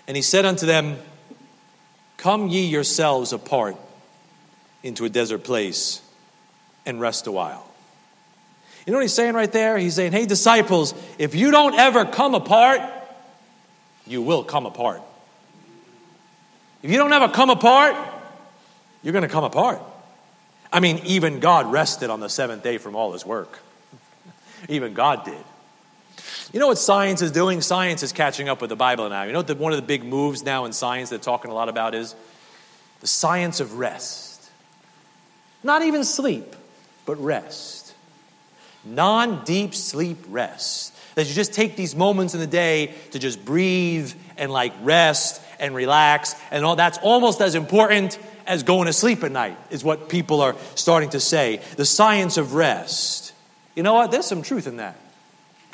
[0.06, 0.98] And he said unto them,
[2.18, 3.76] Come ye yourselves apart
[4.82, 6.02] into a desert place
[6.84, 7.64] and rest a while.
[8.86, 9.78] You know what he's saying right there?
[9.78, 12.80] He's saying, Hey, disciples, if you don't ever come apart,
[14.06, 15.02] you will come apart.
[16.82, 17.94] If you don't ever come apart,
[19.02, 19.80] you're going to come apart.
[20.72, 23.58] I mean, even God rested on the seventh day from all his work.
[24.68, 25.44] even God did.
[26.52, 27.60] You know what science is doing?
[27.60, 29.24] Science is catching up with the Bible now.
[29.24, 31.54] You know what the, one of the big moves now in science they're talking a
[31.54, 32.14] lot about is?
[33.00, 34.50] The science of rest.
[35.62, 36.56] Not even sleep,
[37.04, 37.94] but rest.
[38.84, 40.94] Non deep sleep rest.
[41.16, 45.42] That you just take these moments in the day to just breathe and like rest
[45.58, 46.34] and relax.
[46.50, 50.40] And all that's almost as important as going to sleep at night, is what people
[50.40, 51.60] are starting to say.
[51.76, 53.34] The science of rest.
[53.76, 54.10] You know what?
[54.10, 54.96] There's some truth in that.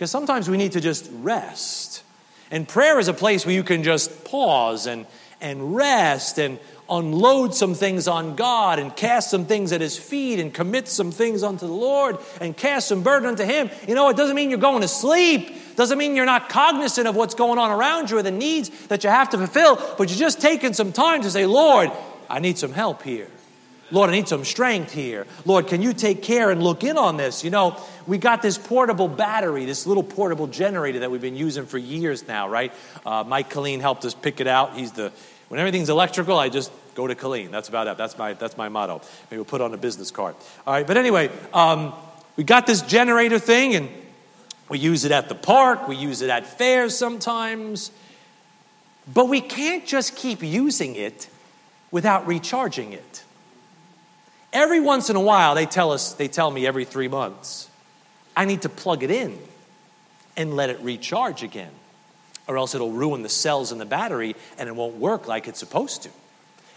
[0.05, 2.03] Because sometimes we need to just rest.
[2.51, 5.07] And prayer is a place where you can just pause and,
[5.41, 6.59] and rest and
[6.91, 11.11] unload some things on God and cast some things at His feet and commit some
[11.11, 13.71] things unto the Lord and cast some burden unto Him.
[13.89, 15.75] You know, it doesn't mean you're going to sleep.
[15.75, 19.05] Doesn't mean you're not cognizant of what's going on around you or the needs that
[19.05, 21.91] you have to fulfill, but you're just taking some time to say, Lord,
[22.29, 23.29] I need some help here.
[23.95, 25.25] Lord, I need some strength here.
[25.45, 27.45] Lord, can you take care and look in on this?
[27.45, 31.65] You know, we got this portable battery, this little portable generator that we've been using
[31.65, 32.73] for years now, right?
[33.07, 34.77] Uh, Mike Colleen helped us pick it out.
[34.77, 35.13] He's the
[35.49, 37.51] when everything's electrical, I just go to Colleen.
[37.51, 37.97] That's about it.
[37.97, 39.01] That's my that's my motto.
[39.31, 40.35] Maybe we'll put on a business card.
[40.67, 41.93] All right, but anyway, um,
[42.37, 43.89] we got this generator thing, and
[44.69, 45.87] we use it at the park.
[45.87, 47.93] We use it at fairs sometimes,
[49.13, 51.29] but we can't just keep using it
[51.91, 53.24] without recharging it.
[54.55, 57.69] Every once in a while, they tell us, they tell me every three months,
[58.37, 59.37] I need to plug it in
[60.37, 61.73] and let it recharge again,
[62.47, 65.59] or else it'll ruin the cells in the battery and it won't work like it's
[65.59, 66.11] supposed to.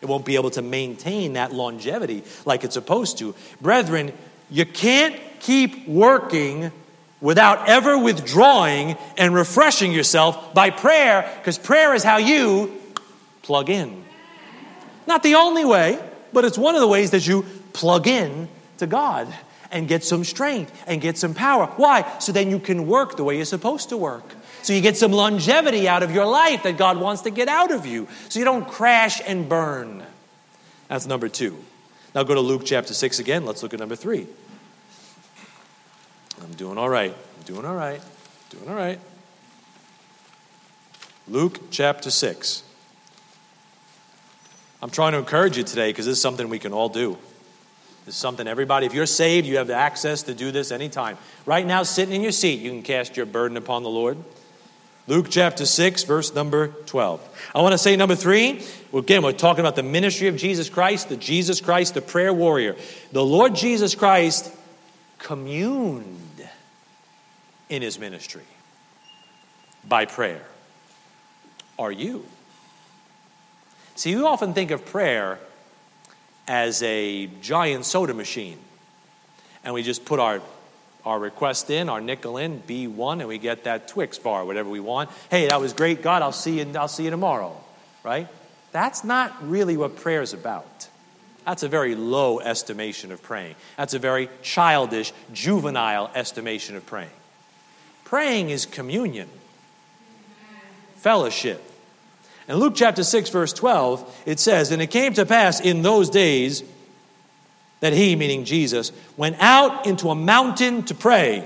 [0.01, 3.35] It won't be able to maintain that longevity like it's supposed to.
[3.61, 4.11] Brethren,
[4.49, 6.71] you can't keep working
[7.21, 12.79] without ever withdrawing and refreshing yourself by prayer, because prayer is how you
[13.41, 14.03] plug in.
[15.07, 15.99] Not the only way,
[16.33, 17.45] but it's one of the ways that you
[17.77, 19.31] plug in to God
[19.71, 21.67] and get some strength and get some power.
[21.77, 22.17] Why?
[22.19, 24.23] So then you can work the way you're supposed to work.
[24.63, 27.71] So you get some longevity out of your life that God wants to get out
[27.71, 28.07] of you.
[28.29, 30.03] So you don't crash and burn.
[30.87, 31.63] That's number two.
[32.15, 33.45] Now go to Luke chapter 6 again.
[33.45, 34.25] Let's look at number three.
[36.41, 37.13] I'm doing all right.
[37.13, 38.01] I'm doing all right.
[38.49, 38.99] Doing all right.
[41.27, 42.63] Luke chapter 6.
[44.81, 47.17] I'm trying to encourage you today because this is something we can all do.
[48.09, 51.17] Something everybody, if you're saved, you have the access to do this anytime.
[51.45, 54.17] Right now, sitting in your seat, you can cast your burden upon the Lord.
[55.07, 57.49] Luke chapter 6, verse number 12.
[57.55, 58.61] I want to say number three.
[58.93, 62.75] Again, we're talking about the ministry of Jesus Christ, the Jesus Christ, the prayer warrior.
[63.13, 64.53] The Lord Jesus Christ
[65.17, 66.47] communed
[67.69, 68.43] in his ministry
[69.87, 70.45] by prayer.
[71.79, 72.25] Are you?
[73.95, 75.39] See, we often think of prayer
[76.47, 78.57] as a giant soda machine.
[79.63, 80.41] And we just put our,
[81.05, 84.79] our request in, our nickel in, B1, and we get that Twix bar, whatever we
[84.79, 85.09] want.
[85.29, 87.55] Hey, that was great, God, I'll see you, I'll see you tomorrow.
[88.03, 88.27] Right?
[88.71, 90.87] That's not really what prayer is about.
[91.45, 93.55] That's a very low estimation of praying.
[93.77, 97.09] That's a very childish, juvenile estimation of praying.
[98.03, 99.29] Praying is communion,
[100.95, 101.63] fellowship,
[102.47, 106.09] in Luke chapter 6, verse 12, it says, And it came to pass in those
[106.09, 106.63] days
[107.81, 111.45] that he, meaning Jesus, went out into a mountain to pray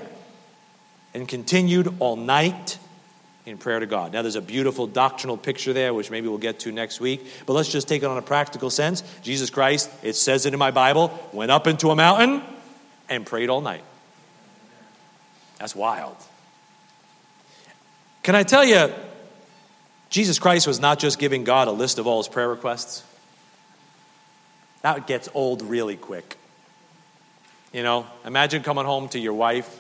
[1.14, 2.78] and continued all night
[3.46, 4.14] in prayer to God.
[4.14, 7.54] Now, there's a beautiful doctrinal picture there, which maybe we'll get to next week, but
[7.54, 9.04] let's just take it on a practical sense.
[9.24, 12.44] Jesus Christ, it says it in my Bible, went up into a mountain
[13.10, 13.84] and prayed all night.
[15.58, 16.16] That's wild.
[18.24, 18.94] Can I tell you,
[20.12, 23.04] Jesus Christ was not just giving God a list of all his prayer requests.
[24.82, 26.38] That gets old really quick.
[27.72, 29.80] You know, imagine coming home to your wife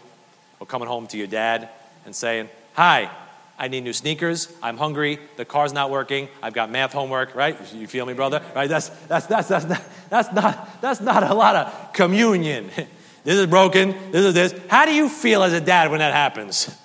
[0.59, 1.69] or coming home to your dad
[2.05, 3.11] and saying, Hi,
[3.59, 4.51] I need new sneakers.
[4.63, 5.19] I'm hungry.
[5.35, 6.29] The car's not working.
[6.41, 7.57] I've got math homework, right?
[7.73, 8.41] You feel me, brother?
[8.55, 8.69] Right?
[8.69, 12.71] That's, that's, that's, that's, not, that's, not, that's not a lot of communion.
[13.23, 13.95] This is broken.
[14.11, 14.55] This is this.
[14.67, 16.75] How do you feel as a dad when that happens?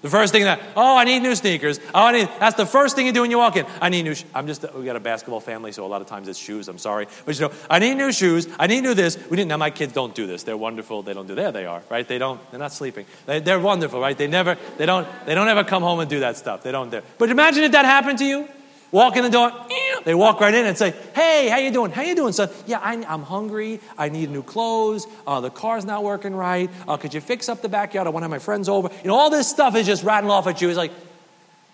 [0.00, 1.80] The first thing that, oh, I need new sneakers.
[1.92, 3.66] Oh, I need, that's the first thing you do when you walk in.
[3.80, 6.06] I need new, sh- I'm just, we got a basketball family, so a lot of
[6.06, 7.08] times it's shoes, I'm sorry.
[7.24, 8.48] But you know, I need new shoes.
[8.58, 9.18] I need new this.
[9.28, 10.44] We didn't, now my kids don't do this.
[10.44, 11.02] They're wonderful.
[11.02, 12.06] They don't do, there they are, right?
[12.06, 13.06] They don't, they're not sleeping.
[13.26, 14.16] They, they're wonderful, right?
[14.16, 16.62] They never, they don't, they don't ever come home and do that stuff.
[16.62, 18.48] They don't do But imagine if that happened to you.
[18.90, 19.52] Walk in the door,
[20.04, 21.90] they walk right in and say, "Hey, how you doing?
[21.90, 22.48] How you doing, son?
[22.66, 23.80] Yeah, I, am hungry.
[23.98, 25.06] I need new clothes.
[25.26, 26.70] Uh, the car's not working right.
[26.86, 28.06] Uh, could you fix up the backyard?
[28.06, 28.88] I want to have my friends over.
[29.02, 30.68] You know, all this stuff is just rattling off at you.
[30.68, 30.92] It's like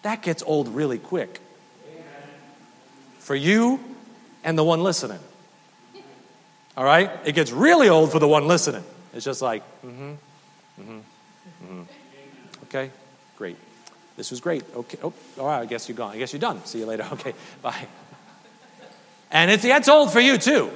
[0.03, 1.41] that gets old really quick
[3.19, 3.81] for you
[4.45, 5.19] and the one listening.
[6.77, 8.85] All right, it gets really old for the one listening.
[9.15, 10.13] It's just like, mm-hmm,
[10.81, 10.99] mm-hmm,
[11.65, 11.83] mm-hmm.
[12.65, 12.91] Okay,
[13.37, 13.57] great.
[14.17, 14.63] This was great.
[14.75, 14.99] Okay.
[15.03, 15.61] Oh, all right.
[15.61, 16.13] I guess you're gone.
[16.13, 16.65] I guess you're done.
[16.65, 17.07] See you later.
[17.13, 17.35] Okay.
[17.63, 17.87] Bye.
[19.31, 20.71] And it's, it's old for you too.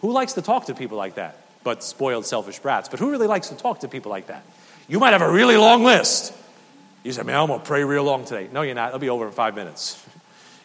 [0.00, 1.36] Who likes to talk to people like that?
[1.62, 2.88] But spoiled, selfish brats.
[2.88, 4.42] But who really likes to talk to people like that?
[4.88, 6.32] You might have a really long list.
[7.02, 8.48] You say, man, I'm going to pray real long today.
[8.50, 8.88] No, you're not.
[8.88, 10.02] It'll be over in five minutes.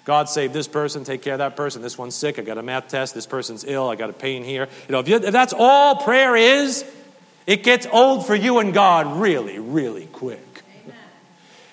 [0.06, 1.82] God save this person, take care of that person.
[1.82, 2.38] This one's sick.
[2.38, 3.16] I got a math test.
[3.16, 3.90] This person's ill.
[3.90, 4.70] I got a pain here.
[4.88, 6.86] You know, if, you, if that's all prayer is,
[7.48, 10.55] it gets old for you and God really, really quick.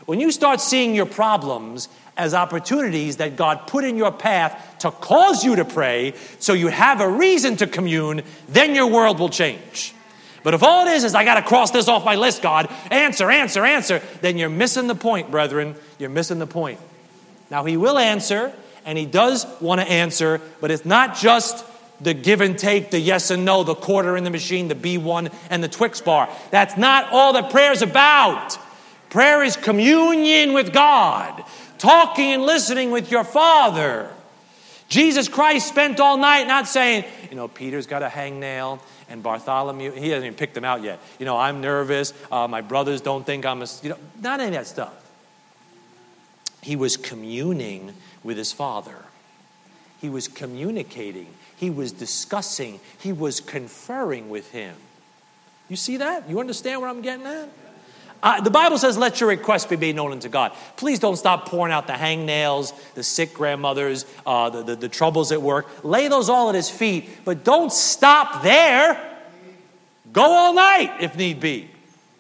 [0.07, 4.91] When you start seeing your problems as opportunities that God put in your path to
[4.91, 9.29] cause you to pray so you have a reason to commune, then your world will
[9.29, 9.95] change.
[10.43, 12.69] But if all it is is, I got to cross this off my list, God,
[12.91, 15.77] answer, answer, answer, then you're missing the point, brethren.
[15.99, 16.81] You're missing the point.
[17.51, 18.53] Now, He will answer,
[18.85, 21.65] and He does want to answer, but it's not just
[22.01, 25.33] the give and take, the yes and no, the quarter in the machine, the B1,
[25.49, 26.29] and the Twix bar.
[26.51, 28.59] That's not all that prayer's about.
[29.13, 31.45] Prayer is communion with God,
[31.77, 34.09] talking and listening with your Father.
[34.89, 39.93] Jesus Christ spent all night not saying, you know, Peter's got a hangnail and Bartholomew,
[39.93, 40.99] he hasn't even picked them out yet.
[41.19, 42.15] You know, I'm nervous.
[42.31, 44.95] Uh, my brothers don't think I'm a, you know, not any of that stuff.
[46.63, 47.93] He was communing
[48.25, 48.97] with his Father.
[50.01, 51.27] He was communicating.
[51.55, 52.81] He was discussing.
[52.99, 54.75] He was conferring with him.
[55.69, 56.31] You see that?
[56.31, 57.51] You understand what I'm getting at?
[58.23, 60.53] Uh, the Bible says, let your request be made known unto God.
[60.77, 65.33] Please don't stop pouring out the hangnails, the sick grandmothers, uh, the, the, the troubles
[65.33, 65.85] at work.
[65.85, 69.09] Lay those all at his feet, but don't stop there.
[70.13, 71.69] Go all night if need be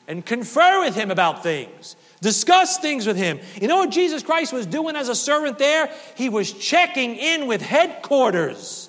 [0.09, 1.95] and confer with him about things.
[2.21, 3.39] Discuss things with him.
[3.61, 5.91] You know what Jesus Christ was doing as a servant there?
[6.17, 8.89] He was checking in with headquarters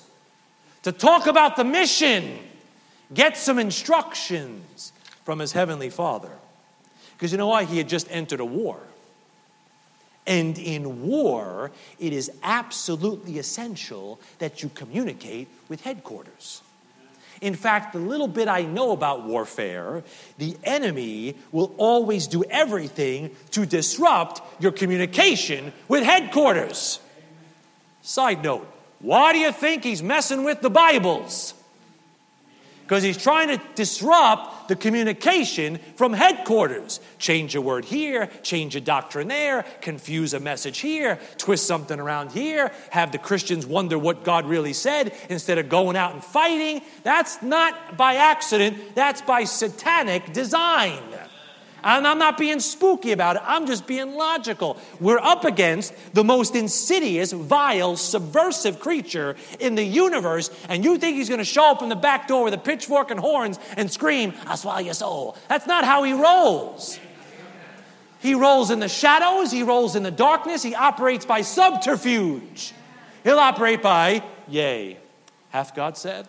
[0.82, 2.38] to talk about the mission,
[3.12, 4.92] get some instructions
[5.24, 6.30] from his heavenly Father.
[7.16, 7.64] Because you know why?
[7.64, 8.78] He had just entered a war.
[10.26, 16.62] And in war, it is absolutely essential that you communicate with headquarters.
[17.40, 20.02] In fact, the little bit I know about warfare,
[20.38, 27.00] the enemy will always do everything to disrupt your communication with headquarters.
[28.02, 28.66] Side note,
[29.00, 31.52] why do you think he's messing with the Bibles?
[32.84, 37.00] Because he's trying to disrupt the communication from headquarters.
[37.18, 42.32] Change a word here, change a doctrine there, confuse a message here, twist something around
[42.32, 46.82] here, have the Christians wonder what God really said instead of going out and fighting.
[47.04, 51.02] That's not by accident, that's by satanic design.
[51.84, 54.78] And I'm not being spooky about it, I'm just being logical.
[55.00, 61.16] We're up against the most insidious, vile, subversive creature in the universe, and you think
[61.16, 64.32] he's gonna show up in the back door with a pitchfork and horns and scream,
[64.46, 65.36] I'll swallow your soul.
[65.48, 66.98] That's not how he rolls.
[68.20, 72.72] He rolls in the shadows, he rolls in the darkness, he operates by subterfuge.
[73.22, 74.96] He'll operate by, yea,
[75.50, 76.26] hath God said?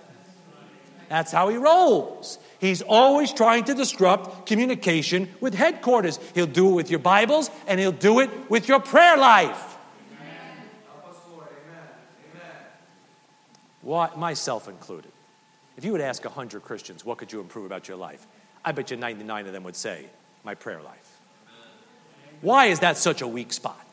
[1.07, 2.39] That's how he rolls.
[2.59, 6.19] He's always trying to disrupt communication with headquarters.
[6.33, 9.73] He'll do it with your Bibles and he'll do it with your prayer life.
[13.81, 15.11] What, myself included.
[15.77, 18.25] If you would ask 100 Christians, what could you improve about your life?
[18.63, 20.05] I bet you 99 of them would say,
[20.43, 21.19] my prayer life.
[22.41, 23.84] Why is that such a weak spot?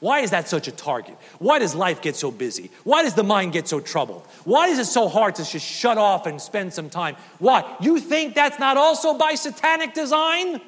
[0.00, 1.16] Why is that such a target?
[1.38, 2.70] Why does life get so busy?
[2.84, 4.22] Why does the mind get so troubled?
[4.44, 7.16] Why is it so hard to just shut off and spend some time?
[7.38, 7.76] Why?
[7.80, 10.60] You think that's not also by satanic design?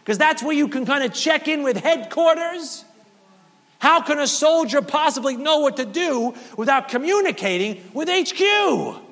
[0.00, 2.84] Because that's where you can kind of check in with headquarters?
[3.80, 9.02] How can a soldier possibly know what to do without communicating with HQ?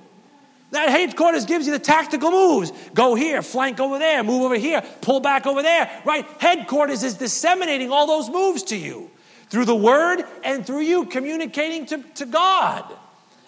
[0.70, 2.72] That headquarters gives you the tactical moves.
[2.94, 6.26] Go here, flank over there, move over here, pull back over there, right?
[6.38, 9.10] Headquarters is disseminating all those moves to you
[9.52, 12.84] through the word and through you communicating to, to God.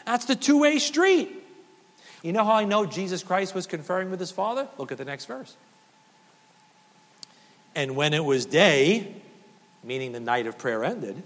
[0.04, 1.32] That's the two way street.
[2.22, 4.68] You know how I know Jesus Christ was conferring with his Father?
[4.76, 5.56] Look at the next verse.
[7.74, 9.14] And when it was day,
[9.82, 11.22] meaning the night of prayer ended,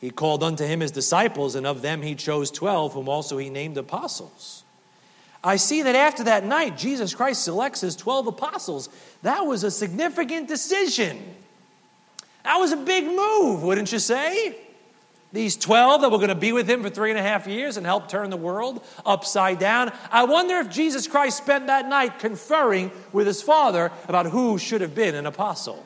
[0.00, 3.50] he called unto him his disciples, and of them he chose twelve, whom also he
[3.50, 4.64] named apostles.
[5.42, 8.88] I see that after that night, Jesus Christ selects his 12 apostles.
[9.20, 11.36] That was a significant decision.
[12.44, 14.56] That was a big move, wouldn't you say?
[15.32, 17.76] These 12 that were going to be with him for three and a half years
[17.76, 19.92] and help turn the world upside down.
[20.12, 24.80] I wonder if Jesus Christ spent that night conferring with his Father about who should
[24.80, 25.84] have been an apostle.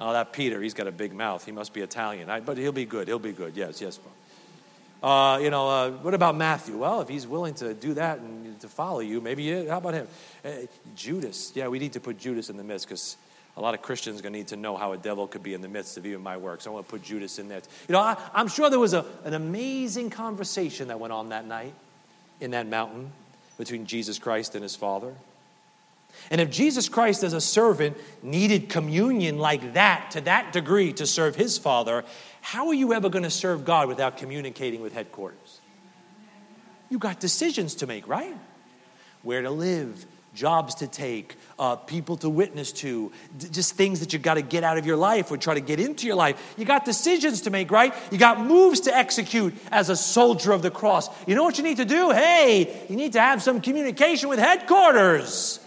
[0.00, 1.44] Oh, that Peter, he's got a big mouth.
[1.44, 2.30] He must be Italian.
[2.30, 3.08] I, but he'll be good.
[3.08, 3.54] He'll be good.
[3.54, 4.00] Yes, yes.
[5.02, 6.78] Uh, you know, uh, what about Matthew?
[6.78, 10.08] Well, if he's willing to do that and to follow you, maybe, how about him?
[10.42, 10.50] Uh,
[10.96, 11.52] Judas.
[11.54, 13.18] Yeah, we need to put Judas in the midst because
[13.60, 15.52] a lot of Christians are going to need to know how a devil could be
[15.52, 16.62] in the midst of even my work.
[16.62, 17.60] So I want to put Judas in there.
[17.88, 21.46] You know, I, am sure there was a, an amazing conversation that went on that
[21.46, 21.74] night
[22.40, 23.12] in that mountain
[23.58, 25.12] between Jesus Christ and his Father.
[26.30, 31.06] And if Jesus Christ as a servant needed communion like that, to that degree, to
[31.06, 32.02] serve his Father,
[32.40, 35.60] how are you ever going to serve God without communicating with headquarters?
[36.88, 38.34] You got decisions to make, right?
[39.22, 44.12] Where to live, jobs to take, uh, people to witness to, d- just things that
[44.12, 46.54] you got to get out of your life or try to get into your life.
[46.56, 47.94] You got decisions to make, right?
[48.10, 51.08] You got moves to execute as a soldier of the cross.
[51.26, 52.10] You know what you need to do?
[52.10, 55.60] Hey, you need to have some communication with headquarters.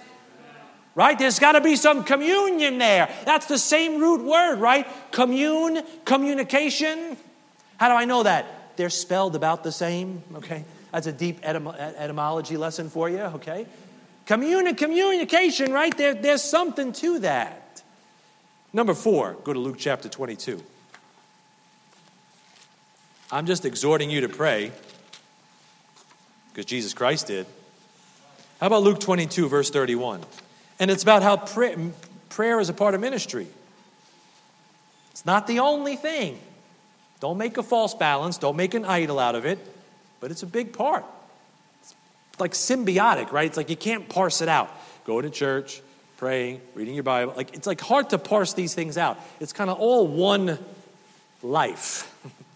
[0.95, 1.17] Right?
[1.17, 3.09] There's got to be some communion there.
[3.25, 4.87] That's the same root word, right?
[5.11, 7.17] Commune, communication.
[7.77, 8.77] How do I know that?
[8.77, 10.65] They're spelled about the same, okay?
[10.91, 13.65] That's a deep etym- etymology lesson for you, okay?
[14.25, 15.95] Communi- communication, right?
[15.95, 17.83] There, there's something to that.
[18.71, 20.61] Number four, go to Luke chapter 22.
[23.31, 24.71] I'm just exhorting you to pray
[26.49, 27.45] because Jesus Christ did.
[28.59, 30.21] How about Luke 22, verse 31?
[30.79, 31.75] And it's about how pray,
[32.29, 33.47] prayer is a part of ministry.
[35.11, 36.39] It's not the only thing.
[37.19, 39.59] Don't make a false balance, don't make an idol out of it,
[40.19, 41.05] but it's a big part
[42.39, 43.45] like symbiotic, right?
[43.45, 44.69] It's like you can't parse it out.
[45.05, 45.81] Going to church,
[46.17, 47.33] praying, reading your Bible.
[47.35, 49.19] Like it's like hard to parse these things out.
[49.39, 50.57] It's kind of all one
[51.41, 52.09] life.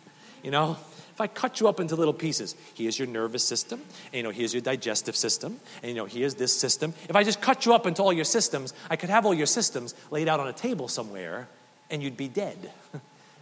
[0.43, 0.77] you know?
[1.17, 3.81] If I cut you up into little pieces, here's your nervous system,
[4.13, 6.93] and you know, here's your digestive system, and you know, here's this system.
[7.09, 9.47] If I just cut you up into all your systems, I could have all your
[9.47, 11.47] systems laid out on a table somewhere,
[11.89, 12.71] and you'd be dead.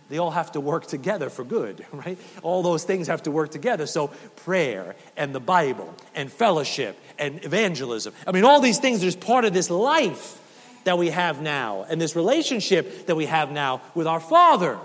[0.10, 2.18] They all have to work together for good, right?
[2.44, 3.86] All those things have to work together.
[3.88, 8.14] So, prayer and the Bible and fellowship and evangelism.
[8.28, 10.42] I mean, all these things are just part of this life
[10.84, 14.78] that we have now and this relationship that we have now with our Father.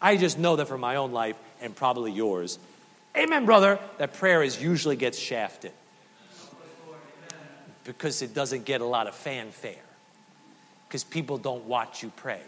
[0.00, 2.58] I just know that from my own life and probably yours.
[3.16, 5.72] Amen, brother, that prayer is usually gets shafted
[7.84, 9.74] because it doesn't get a lot of fanfare
[10.86, 12.42] because people don't watch you pray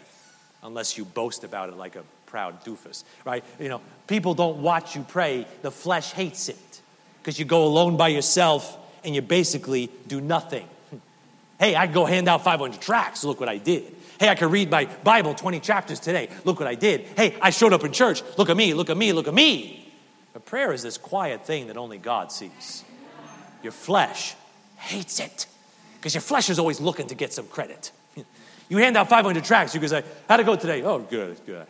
[0.63, 3.43] unless you boast about it like a proud doofus, right?
[3.59, 5.47] You know, people don't watch you pray.
[5.61, 6.81] The flesh hates it
[7.21, 10.67] because you go alone by yourself and you basically do nothing.
[11.59, 13.25] Hey, I go hand out 500 tracts.
[13.25, 13.93] Look what I did.
[14.17, 16.29] Hey, I could read my Bible 20 chapters today.
[16.45, 17.01] Look what I did.
[17.17, 18.23] Hey, I showed up in church.
[18.37, 19.91] Look at me, look at me, look at me.
[20.31, 22.85] But prayer is this quiet thing that only God sees.
[23.61, 24.35] Your flesh
[24.77, 25.47] hates it
[25.97, 27.91] because your flesh is always looking to get some credit.
[28.69, 30.83] You hand out 500 tracts, you can say, How'd it go today?
[30.83, 31.65] Oh, good, good.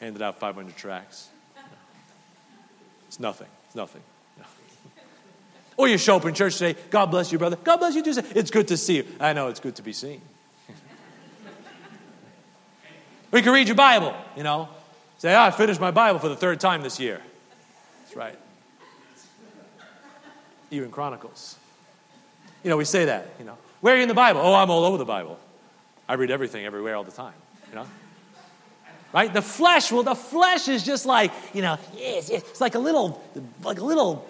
[0.00, 1.28] Handed out 500 tracts.
[3.08, 3.48] It's nothing.
[3.66, 4.02] It's nothing.
[5.76, 7.56] Or you show up in church today, God bless you, brother.
[7.56, 8.12] God bless you too.
[8.34, 9.06] It's good to see you.
[9.18, 10.20] I know it's good to be seen.
[13.30, 14.68] we can read your Bible, you know.
[15.18, 17.20] Say, oh, I finished my Bible for the third time this year.
[18.02, 18.38] That's right.
[20.70, 21.56] Even Chronicles.
[22.62, 23.56] You know, we say that, you know.
[23.80, 24.40] Where are you in the Bible?
[24.42, 25.38] Oh, I'm all over the Bible.
[26.08, 27.34] I read everything everywhere all the time,
[27.70, 27.86] you know?
[29.12, 29.32] Right?
[29.32, 33.22] The flesh, well, the flesh is just like, you know, it's, it's like a little,
[33.62, 34.26] like a little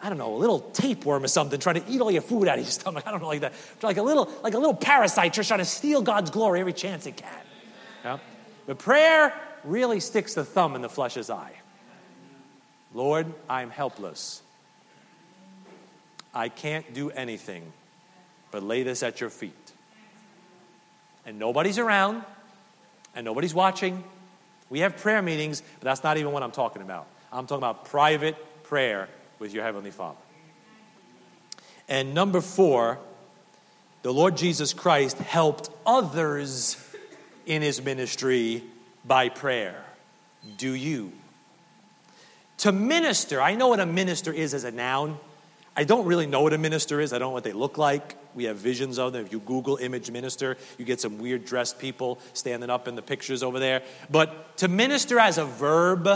[0.00, 2.58] I don't know, a little tapeworm or something trying to eat all your food out
[2.58, 3.04] of your stomach.
[3.06, 3.52] I don't know, like that.
[3.82, 7.06] Like a little, like a little parasite just trying to steal God's glory every chance
[7.06, 7.40] it can.
[8.04, 8.18] Yeah?
[8.66, 11.52] But prayer really sticks the thumb in the flesh's eye.
[12.94, 14.42] Lord, I'm helpless.
[16.32, 17.72] I can't do anything
[18.50, 19.67] but lay this at your feet.
[21.28, 22.22] And nobody's around,
[23.14, 24.02] and nobody's watching.
[24.70, 27.06] We have prayer meetings, but that's not even what I'm talking about.
[27.30, 30.16] I'm talking about private prayer with your Heavenly Father.
[31.86, 32.98] And number four,
[34.00, 36.82] the Lord Jesus Christ helped others
[37.44, 38.64] in his ministry
[39.04, 39.84] by prayer.
[40.56, 41.12] Do you?
[42.58, 45.18] To minister, I know what a minister is as a noun.
[45.76, 47.12] I don't really know what a minister is.
[47.12, 48.16] I don't know what they look like.
[48.34, 49.24] We have visions of them.
[49.24, 53.02] If you Google image minister, you get some weird dressed people standing up in the
[53.02, 53.82] pictures over there.
[54.10, 56.08] But to minister as a verb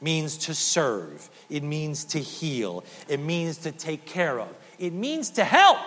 [0.00, 4.48] means to serve, it means to heal, it means to take care of,
[4.78, 5.78] it means to help.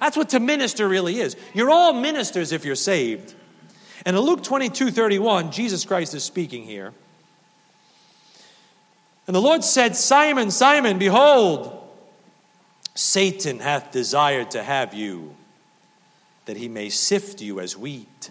[0.00, 1.36] That's what to minister really is.
[1.54, 3.34] You're all ministers if you're saved.
[4.04, 6.92] And in Luke 22 31, Jesus Christ is speaking here.
[9.26, 11.73] And the Lord said, Simon, Simon, behold,
[12.94, 15.34] Satan hath desired to have you,
[16.46, 18.30] that he may sift you as wheat.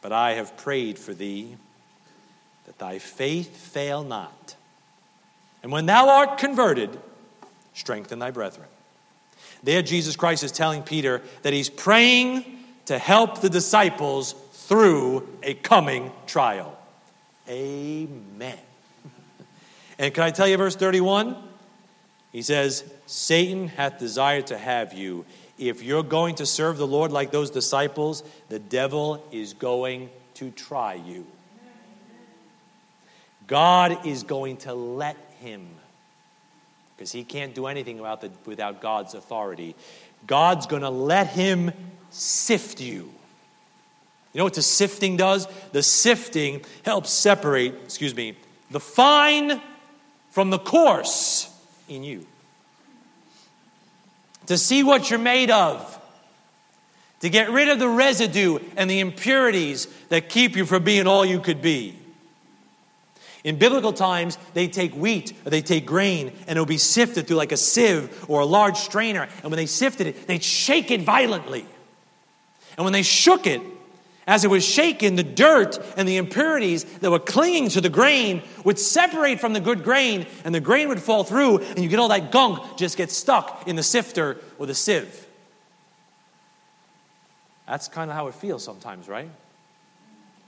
[0.00, 1.56] But I have prayed for thee,
[2.64, 4.56] that thy faith fail not.
[5.62, 6.98] And when thou art converted,
[7.74, 8.68] strengthen thy brethren.
[9.62, 12.44] There, Jesus Christ is telling Peter that he's praying
[12.86, 16.76] to help the disciples through a coming trial.
[17.48, 18.58] Amen.
[19.98, 21.36] And can I tell you, verse 31?
[22.30, 25.24] He says, Satan hath desired to have you.
[25.58, 30.50] If you're going to serve the Lord like those disciples, the devil is going to
[30.50, 31.26] try you.
[33.46, 35.66] God is going to let him
[36.96, 39.76] because he can't do anything about the, without God's authority.
[40.26, 41.70] God's going to let him
[42.10, 43.10] sift you.
[44.32, 45.46] You know what the sifting does?
[45.72, 48.36] The sifting helps separate, excuse me,
[48.70, 49.60] the fine
[50.30, 51.50] from the coarse
[51.88, 52.26] in you.
[54.46, 55.92] To see what you're made of.
[57.20, 61.24] To get rid of the residue and the impurities that keep you from being all
[61.24, 61.96] you could be.
[63.42, 67.36] In biblical times, they take wheat or they take grain and it'll be sifted through
[67.36, 69.28] like a sieve or a large strainer.
[69.42, 71.64] And when they sifted it, they'd shake it violently.
[72.76, 73.62] And when they shook it,
[74.26, 78.42] as it was shaken, the dirt and the impurities that were clinging to the grain
[78.64, 82.00] would separate from the good grain, and the grain would fall through, and you get
[82.00, 85.26] all that gunk just get stuck in the sifter or the sieve.
[87.68, 89.30] That's kind of how it feels sometimes, right?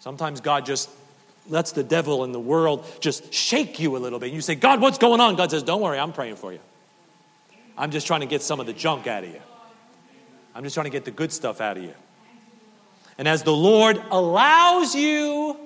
[0.01, 0.91] Sometimes God just
[1.49, 4.27] lets the devil and the world just shake you a little bit.
[4.27, 5.37] And you say, God, what's going on?
[5.37, 6.61] God says, Don't worry, I'm praying for you.
[7.77, 9.41] I'm just trying to get some of the junk out of you.
[10.55, 11.95] I'm just trying to get the good stuff out of you.
[13.19, 15.57] And as the Lord allows you,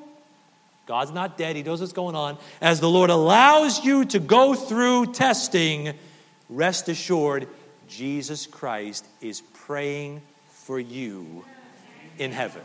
[0.86, 2.38] God's not dead, He knows what's going on.
[2.60, 5.94] As the Lord allows you to go through testing,
[6.48, 7.46] rest assured,
[7.88, 11.44] Jesus Christ is praying for you
[12.18, 12.62] in heaven.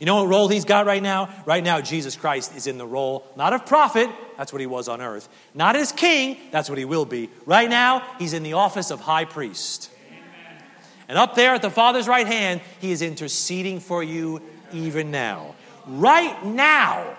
[0.00, 1.30] You know what role he's got right now?
[1.46, 4.88] Right now, Jesus Christ is in the role not of prophet, that's what he was
[4.88, 7.30] on earth, not as king, that's what he will be.
[7.46, 9.90] Right now, he's in the office of high priest.
[11.08, 14.40] And up there at the Father's right hand, He is interceding for you
[14.72, 15.54] even now.
[15.86, 17.16] Right now,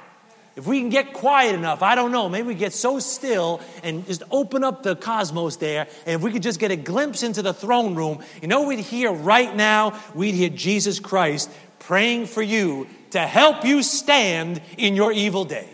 [0.56, 4.08] if we can get quiet enough, I don't know, maybe we get so still and
[4.08, 7.42] just open up the cosmos there, and if we could just get a glimpse into
[7.42, 10.00] the throne room, you know we'd hear right now?
[10.14, 15.70] We'd hear Jesus Christ praying for you to help you stand in your evil day.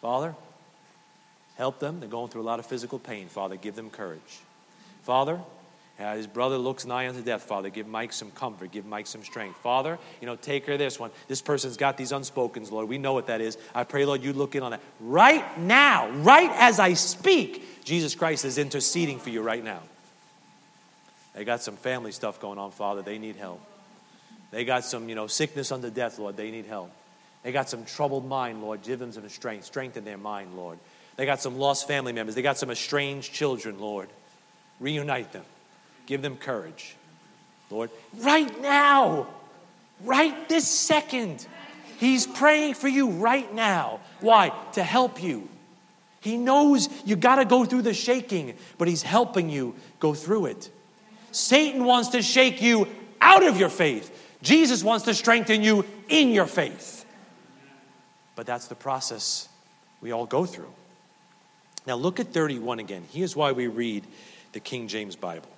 [0.00, 0.34] Father,
[1.56, 2.00] help them.
[2.00, 3.28] They're going through a lot of physical pain.
[3.28, 4.40] Father, give them courage.
[5.04, 5.40] Father,
[6.02, 7.68] uh, his brother looks nigh unto death, Father.
[7.70, 8.72] Give Mike some comfort.
[8.72, 9.56] Give Mike some strength.
[9.58, 11.10] Father, you know, take care of this one.
[11.28, 12.88] This person's got these unspokens, Lord.
[12.88, 13.56] We know what that is.
[13.74, 14.80] I pray, Lord, you look in on that.
[15.00, 19.80] Right now, right as I speak, Jesus Christ is interceding for you right now.
[21.34, 23.02] They got some family stuff going on, Father.
[23.02, 23.60] They need help.
[24.50, 26.36] They got some, you know, sickness unto death, Lord.
[26.36, 26.90] They need help.
[27.42, 28.82] They got some troubled mind, Lord.
[28.82, 29.64] Give them some strength.
[29.64, 30.78] Strengthen their mind, Lord.
[31.16, 32.34] They got some lost family members.
[32.34, 34.08] They got some estranged children, Lord.
[34.78, 35.44] Reunite them.
[36.06, 36.96] Give them courage.
[37.70, 39.28] Lord, right now,
[40.04, 41.46] right this second,
[41.98, 44.00] He's praying for you right now.
[44.20, 44.52] Why?
[44.72, 45.48] To help you.
[46.20, 50.46] He knows you got to go through the shaking, but He's helping you go through
[50.46, 50.70] it.
[51.30, 52.88] Satan wants to shake you
[53.20, 54.10] out of your faith.
[54.42, 57.04] Jesus wants to strengthen you in your faith.
[58.34, 59.48] But that's the process
[60.00, 60.72] we all go through.
[61.86, 63.04] Now look at 31 again.
[63.12, 64.04] Here's why we read
[64.52, 65.48] the King James Bible.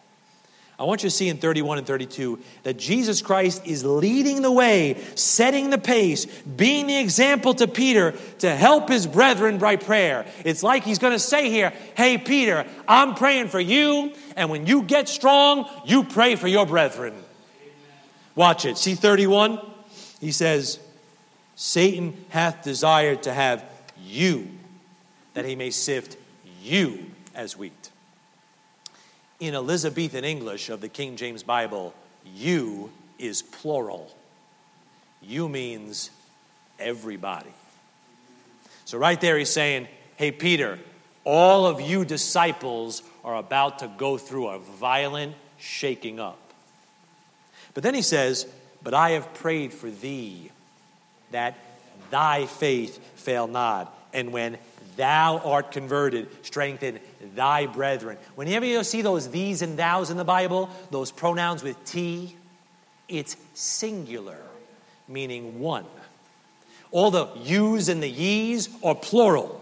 [0.77, 4.51] I want you to see in 31 and 32 that Jesus Christ is leading the
[4.51, 10.27] way, setting the pace, being the example to Peter to help his brethren by prayer.
[10.45, 14.67] It's like he's going to say here, Hey, Peter, I'm praying for you, and when
[14.67, 17.15] you get strong, you pray for your brethren.
[18.35, 18.77] Watch it.
[18.77, 19.61] See 31?
[20.21, 20.81] He says,
[21.55, 23.65] Satan hath desired to have
[23.97, 24.49] you,
[25.35, 26.17] that he may sift
[26.61, 27.84] you as wheat
[29.47, 31.95] in Elizabethan English of the King James Bible,
[32.35, 34.11] you is plural.
[35.23, 36.11] You means
[36.79, 37.53] everybody.
[38.85, 40.79] So, right there, he's saying, Hey, Peter,
[41.25, 46.39] all of you disciples are about to go through a violent shaking up.
[47.73, 48.47] But then he says,
[48.83, 50.51] But I have prayed for thee
[51.31, 51.57] that
[52.11, 53.93] thy faith fail not.
[54.13, 54.59] And when
[54.97, 57.01] thou art converted, strengthen
[57.35, 58.17] thy brethren.
[58.35, 62.37] Whenever you see those these and thous in the Bible, those pronouns with T,
[63.09, 64.39] it's singular,
[65.09, 65.85] meaning one.
[66.91, 69.61] All the yous and the ye's are plural,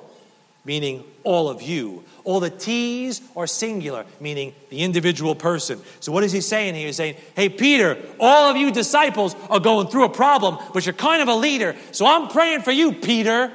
[0.65, 2.05] meaning all of you.
[2.25, 5.81] All the T's are singular, meaning the individual person.
[6.01, 6.87] So, what is he saying here?
[6.87, 10.93] He's saying, Hey, Peter, all of you disciples are going through a problem, but you're
[10.93, 11.75] kind of a leader.
[11.91, 13.53] So, I'm praying for you, Peter.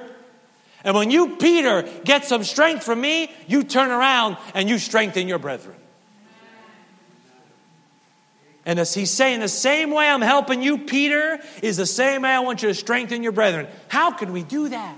[0.84, 5.28] And when you, Peter, get some strength from me, you turn around and you strengthen
[5.28, 5.76] your brethren.
[8.66, 12.30] And as he's saying, the same way I'm helping you, Peter, is the same way
[12.30, 13.66] I want you to strengthen your brethren.
[13.88, 14.98] How can we do that?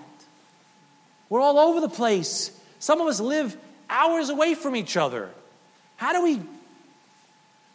[1.29, 2.51] We're all over the place.
[2.79, 3.55] Some of us live
[3.87, 5.29] hours away from each other.
[5.97, 6.41] How do we?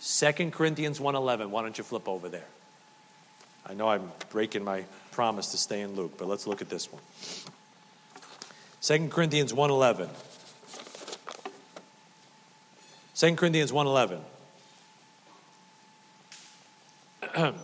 [0.03, 1.51] 2 Corinthians 1.11.
[1.51, 2.47] Why don't you flip over there?
[3.65, 6.93] I know I'm breaking my promise to stay in Luke, but let's look at this
[6.93, 7.03] one.
[8.85, 10.11] 2 Corinthians 1.11.
[13.15, 14.21] 2 Corinthians 1.11.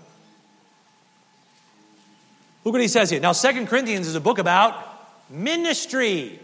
[2.64, 3.20] Look what he says here.
[3.20, 4.82] Now, 2 Corinthians is a book about
[5.28, 6.40] ministry.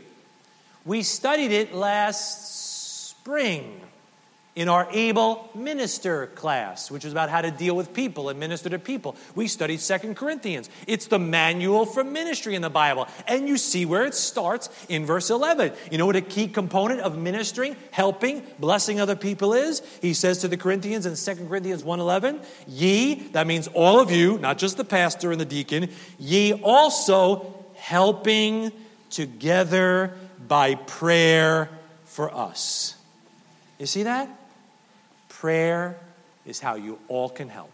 [0.85, 3.81] We studied it last spring
[4.57, 8.71] in our able minister class, which was about how to deal with people and minister
[8.71, 9.15] to people.
[9.35, 10.71] We studied Second Corinthians.
[10.87, 13.07] It's the manual for ministry in the Bible.
[13.29, 15.73] And you see where it starts in verse 11.
[15.93, 19.83] You know what a key component of ministering, helping, blessing other people is?
[20.01, 24.39] He says to the Corinthians in Second Corinthians 1:11, "Ye, that means all of you,
[24.39, 28.73] not just the pastor and the deacon, ye also helping
[29.11, 30.17] together
[30.49, 31.69] by prayer
[32.07, 32.95] for us."
[33.79, 34.31] You see that?
[35.47, 35.97] Prayer
[36.45, 37.71] is how you all can help.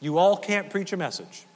[0.00, 1.46] You all can't preach a message.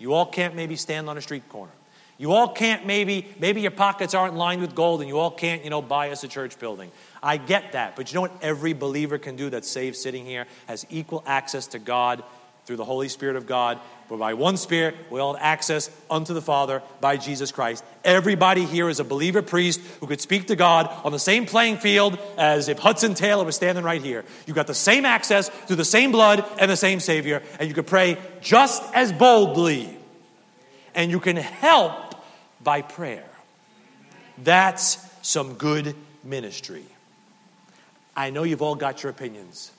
[0.00, 1.70] You all can't maybe stand on a street corner.
[2.18, 5.62] You all can't maybe, maybe your pockets aren't lined with gold and you all can't,
[5.62, 6.90] you know, buy us a church building.
[7.22, 7.94] I get that.
[7.94, 10.48] But you know what every believer can do that's saved sitting here?
[10.66, 12.24] Has equal access to God
[12.66, 13.78] through the Holy Spirit of God.
[14.08, 17.84] But by one Spirit, we all have access unto the Father by Jesus Christ.
[18.04, 21.78] Everybody here is a believer priest who could speak to God on the same playing
[21.78, 24.24] field as if Hudson Taylor was standing right here.
[24.46, 27.74] You got the same access through the same blood and the same Savior, and you
[27.74, 29.96] could pray just as boldly.
[30.94, 32.14] And you can help
[32.62, 33.28] by prayer.
[34.38, 36.84] That's some good ministry.
[38.16, 39.72] I know you've all got your opinions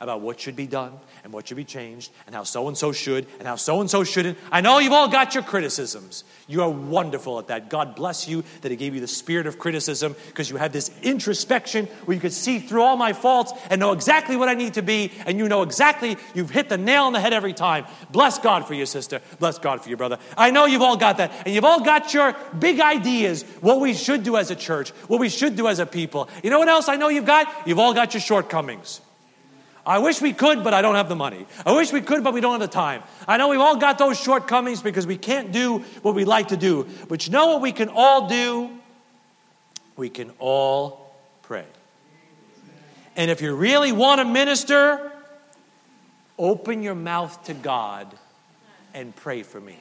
[0.00, 2.90] about what should be done and what should be changed and how so and so
[2.90, 4.38] should and how so and so shouldn't.
[4.50, 6.24] I know you've all got your criticisms.
[6.48, 7.68] You are wonderful at that.
[7.68, 10.90] God bless you that He gave you the spirit of criticism because you had this
[11.02, 14.74] introspection where you could see through all my faults and know exactly what I need
[14.74, 17.84] to be, and you know exactly you've hit the nail on the head every time.
[18.10, 19.20] Bless God for your sister.
[19.38, 20.18] Bless God for your brother.
[20.36, 23.92] I know you've all got that, and you've all got your big ideas what we
[23.92, 26.28] should do as a church, what we should do as a people.
[26.42, 27.66] You know what else I know you've got?
[27.66, 29.00] You've all got your shortcomings.
[29.90, 31.46] I wish we could, but I don't have the money.
[31.66, 33.02] I wish we could, but we don't have the time.
[33.26, 36.56] I know we've all got those shortcomings because we can't do what we like to
[36.56, 36.86] do.
[37.08, 38.70] But you know what we can all do?
[39.96, 41.12] We can all
[41.42, 41.64] pray.
[43.16, 45.10] And if you really want to minister,
[46.38, 48.14] open your mouth to God
[48.94, 49.76] and pray for me.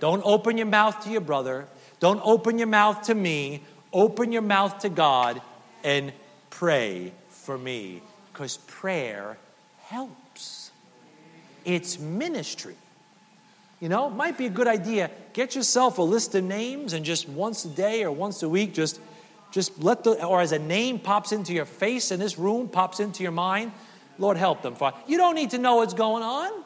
[0.00, 1.68] Don't open your mouth to your brother.
[2.00, 3.62] Don't open your mouth to me.
[3.92, 5.40] Open your mouth to God
[5.84, 6.12] and
[6.50, 9.36] pray for me because prayer
[9.84, 10.70] helps.
[11.64, 12.74] It's ministry.
[13.80, 15.10] You know, it might be a good idea.
[15.32, 18.74] Get yourself a list of names and just once a day or once a week,
[18.74, 19.00] just
[19.50, 23.00] just let the or as a name pops into your face in this room, pops
[23.00, 23.72] into your mind,
[24.18, 24.74] Lord help them.
[24.74, 24.96] Father.
[25.06, 26.64] You don't need to know what's going on.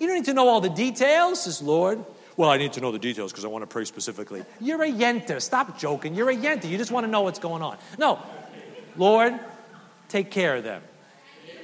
[0.00, 1.44] You don't need to know all the details.
[1.44, 2.04] says Lord,
[2.36, 4.44] well, I need to know the details because I want to pray specifically.
[4.60, 5.42] You're a yenta.
[5.42, 6.14] Stop joking.
[6.14, 6.68] You're a yenta.
[6.68, 7.78] You just want to know what's going on.
[7.98, 8.20] No.
[8.96, 9.38] Lord,
[10.08, 10.82] take care of them.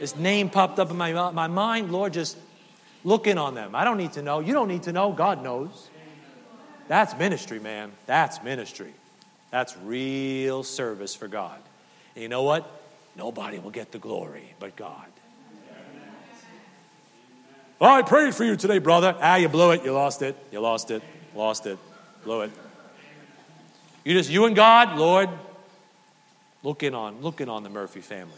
[0.01, 1.91] This name popped up in my, my mind.
[1.91, 2.37] Lord, just
[3.05, 3.75] look in on them.
[3.75, 4.41] I don't need to know.
[4.41, 5.13] You don't need to know.
[5.13, 5.89] God knows.
[6.89, 7.93] That's ministry, man.
[8.07, 8.93] That's ministry.
[9.51, 11.59] That's real service for God.
[12.15, 12.71] And you know what?
[13.17, 15.07] Nobody will get the glory but God.
[17.81, 19.17] Oh, I prayed for you today, brother.
[19.21, 19.85] Ah, you blew it.
[19.85, 20.37] You lost it.
[20.51, 21.03] You lost it.
[21.35, 21.79] Lost it.
[22.25, 22.51] Blew it.
[24.05, 25.29] You just, you and God, Lord,
[26.65, 28.35] looking on, looking on the Murphy family.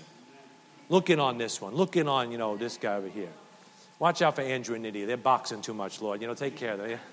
[0.91, 1.75] Looking on this one.
[1.75, 3.31] Looking on, you know, this guy over here.
[3.99, 5.07] Watch out for Andrew and Nydia.
[5.07, 6.21] They're boxing too much, Lord.
[6.21, 6.99] You know, take care of them.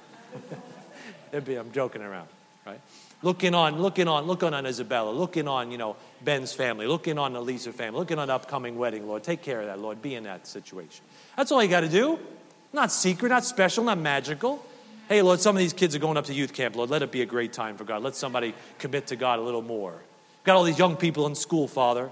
[1.32, 1.40] Yeah?
[1.60, 2.28] I'm joking around,
[2.64, 2.80] right?
[3.24, 7.34] Looking on, looking on, looking on Isabella, looking on, you know, Ben's family, looking on
[7.34, 9.24] the Lisa family, looking on the upcoming wedding, Lord.
[9.24, 10.00] Take care of that, Lord.
[10.00, 11.04] Be in that situation.
[11.36, 12.20] That's all you got to do.
[12.72, 14.64] Not secret, not special, not magical.
[15.10, 16.92] Hey, Lord, some of these kids are going up to youth camp, Lord.
[16.92, 18.04] Let it be a great time for God.
[18.04, 20.00] Let somebody commit to God a little more.
[20.44, 22.10] Got all these young people in school, Father.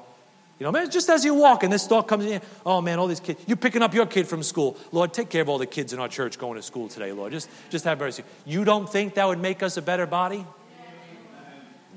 [0.60, 3.08] You know, man, just as you walk and this thought comes in, oh man, all
[3.08, 4.78] these kids, you're picking up your kid from school.
[4.92, 7.32] Lord, take care of all the kids in our church going to school today, Lord.
[7.32, 8.24] Just, just have mercy.
[8.46, 10.46] You don't think that would make us a better body?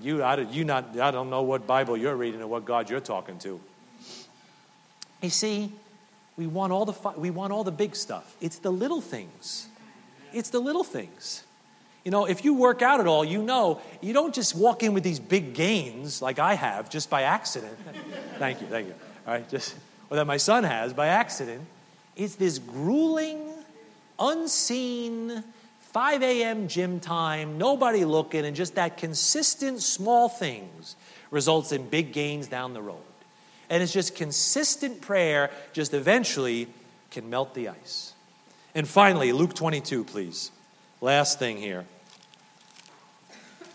[0.01, 3.01] You, I, you not, I don't know what Bible you're reading or what God you're
[3.01, 3.61] talking to.
[5.22, 5.72] You see,
[6.37, 8.35] we want all the, we want all the big stuff.
[8.41, 9.68] It's the little things.
[10.32, 11.43] It's the little things.
[12.05, 14.92] You know, if you work out at all, you know you don't just walk in
[14.92, 17.76] with these big gains like I have just by accident.
[18.38, 18.94] thank you, thank you.
[19.26, 19.74] All right, just
[20.11, 21.62] or that my son has by accident.
[22.14, 23.40] It's this grueling,
[24.18, 25.42] unseen,
[25.80, 26.68] 5 a.m.
[26.68, 30.96] gym time, nobody looking, and just that consistent small things
[31.30, 32.98] results in big gains down the road.
[33.70, 36.68] And it's just consistent prayer, just eventually
[37.11, 38.12] can melt the ice.
[38.74, 40.50] And finally, Luke 22, please.
[41.00, 41.86] Last thing here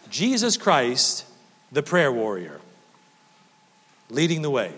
[0.10, 1.26] Jesus Christ,
[1.72, 2.60] the prayer warrior,
[4.10, 4.74] leading the way.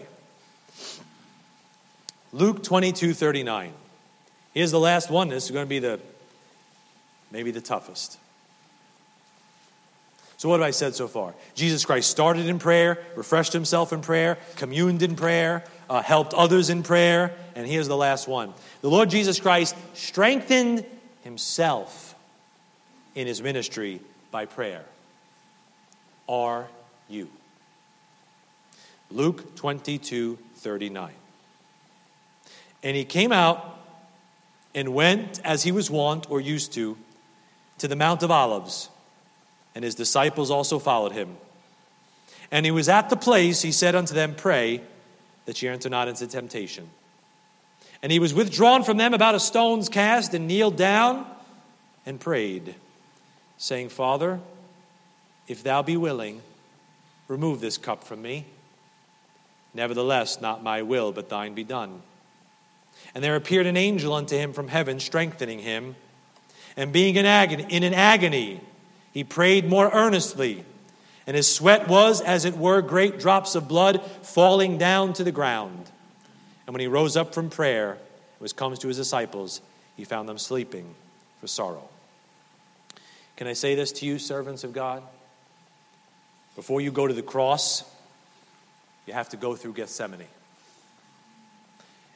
[2.34, 3.74] Luke 22 39.
[4.54, 5.30] Here's the last one.
[5.30, 6.00] This is going to be the
[7.32, 8.18] maybe the toughest.
[10.38, 11.36] So, what have I said so far?
[11.54, 16.70] Jesus Christ started in prayer, refreshed himself in prayer, communed in prayer, uh, helped others
[16.70, 18.54] in prayer, and here's the last one.
[18.82, 20.84] The Lord Jesus Christ strengthened
[21.24, 22.16] himself
[23.14, 24.02] in his ministry
[24.32, 24.84] by prayer.
[26.28, 26.67] Are
[27.09, 27.30] you?
[29.09, 31.11] Luke 22 39.
[32.84, 33.80] And he came out
[34.74, 36.97] and went as he was wont or used to
[37.80, 38.89] to the Mount of Olives,
[39.74, 41.36] and his disciples also followed him.
[42.51, 44.82] And he was at the place, he said unto them, Pray
[45.45, 46.89] that ye enter not into temptation.
[48.03, 51.26] And he was withdrawn from them about a stone's cast, and kneeled down
[52.05, 52.76] and prayed,
[53.57, 54.39] saying, Father,
[55.48, 56.42] if thou be willing,
[57.28, 58.46] remove this cup from me.
[59.74, 62.02] Nevertheless, not my will, but thine be done.
[63.16, 65.96] And there appeared an angel unto him from heaven, strengthening him.
[66.78, 68.62] And being in, agony, in an agony,
[69.14, 70.64] he prayed more earnestly,
[71.28, 75.32] and his sweat was, as it were, great drops of blood falling down to the
[75.32, 75.89] ground.
[76.66, 77.98] And when he rose up from prayer,
[78.39, 79.62] was comes to his disciples,
[79.96, 80.96] he found them sleeping
[81.39, 81.88] for sorrow.
[83.36, 85.04] Can I say this to you, servants of God?
[86.56, 87.84] Before you go to the cross,
[89.06, 90.28] you have to go through Gethsemane.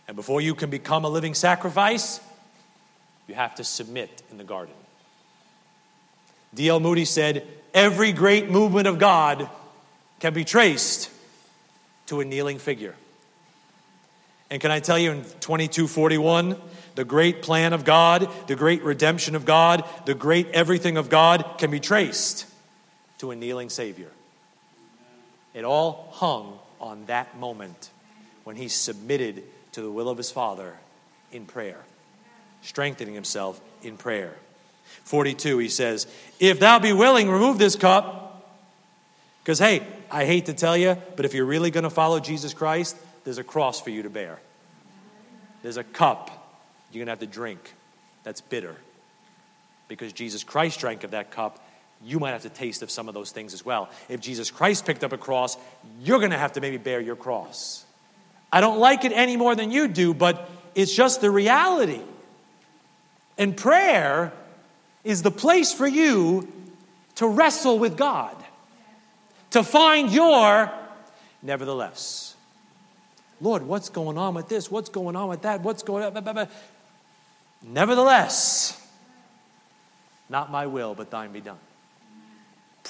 [0.08, 2.20] And before you can become a living sacrifice,
[3.28, 4.76] you have to submit in the garden.
[6.54, 6.80] D.L.
[6.80, 9.50] Moody said, Every great movement of God
[10.20, 11.10] can be traced
[12.08, 12.96] to a kneeling figure.
[14.50, 16.56] And can I tell you in 2241,
[16.94, 21.56] the great plan of God, the great redemption of God, the great everything of God
[21.58, 22.46] can be traced
[23.18, 24.10] to a kneeling Savior.
[25.56, 27.90] It all hung on that moment
[28.44, 30.76] when he submitted to the will of his Father
[31.32, 31.84] in prayer
[32.66, 34.34] strengthening himself in prayer.
[35.04, 36.08] 42, he says,
[36.40, 38.24] If thou be willing, remove this cup.
[39.44, 42.54] Because, hey, I hate to tell you, but if you're really going to follow Jesus
[42.54, 44.40] Christ, there's a cross for you to bear.
[45.62, 46.30] There's a cup
[46.92, 47.74] you're going to have to drink
[48.24, 48.76] that's bitter.
[49.88, 51.64] Because Jesus Christ drank of that cup,
[52.04, 53.90] you might have to taste of some of those things as well.
[54.10, 55.58] If Jesus Christ picked up a cross,
[56.02, 57.86] you're going to have to maybe bear your cross.
[58.52, 62.02] I don't like it any more than you do, but it's just the reality.
[63.38, 64.32] And prayer
[65.04, 66.48] is the place for you
[67.16, 68.36] to wrestle with God,
[69.52, 70.72] to find your
[71.42, 72.36] nevertheless.
[73.42, 74.72] Lord, what's going on with this?
[74.72, 75.62] What's going on with that?
[75.62, 76.48] What's going on?
[77.62, 78.82] Nevertheless,
[80.30, 81.60] Not my will, but thine be done.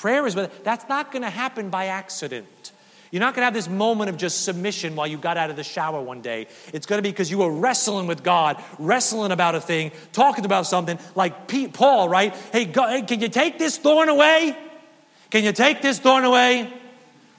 [0.06, 2.72] Prayer is, but that's not going to happen by accident.
[3.10, 5.56] You're not going to have this moment of just submission while you got out of
[5.56, 6.46] the shower one day.
[6.74, 10.46] It's going to be because you were wrestling with God, wrestling about a thing, talking
[10.46, 12.36] about something like Pete, Paul, right?
[12.52, 14.56] Hey, God, can you take this thorn away?
[15.32, 16.72] Can you take this thorn away?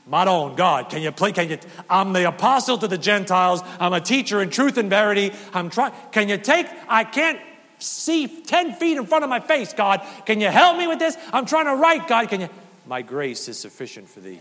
[0.04, 1.30] My own God, can you play?
[1.30, 1.58] Can you?
[1.88, 3.60] I'm the apostle to the Gentiles.
[3.78, 5.30] I'm a teacher in truth and verity.
[5.54, 5.92] I'm trying.
[6.10, 6.66] Can you take?
[6.88, 7.38] I can't
[7.78, 10.06] see 10 feet in front of my face, God.
[10.24, 11.16] Can you help me with this?
[11.32, 12.28] I'm trying to write, God.
[12.28, 12.48] Can you?
[12.86, 14.40] My grace is sufficient for thee.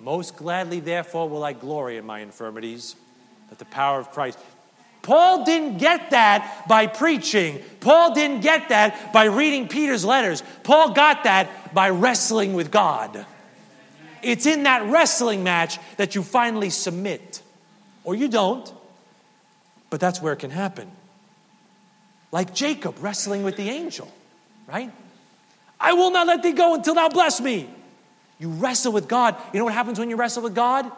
[0.00, 2.96] Most gladly, therefore, will I glory in my infirmities,
[3.48, 4.38] that the power of Christ.
[5.02, 7.62] Paul didn't get that by preaching.
[7.80, 10.42] Paul didn't get that by reading Peter's letters.
[10.64, 13.24] Paul got that by wrestling with God.
[14.22, 17.40] It's in that wrestling match that you finally submit.
[18.02, 18.72] Or you don't.
[19.96, 20.90] But that's where it can happen.
[22.30, 24.12] Like Jacob wrestling with the angel,
[24.66, 24.92] right?
[25.80, 27.66] I will not let thee go until thou bless me.
[28.38, 29.36] You wrestle with God.
[29.54, 30.92] You know what happens when you wrestle with God?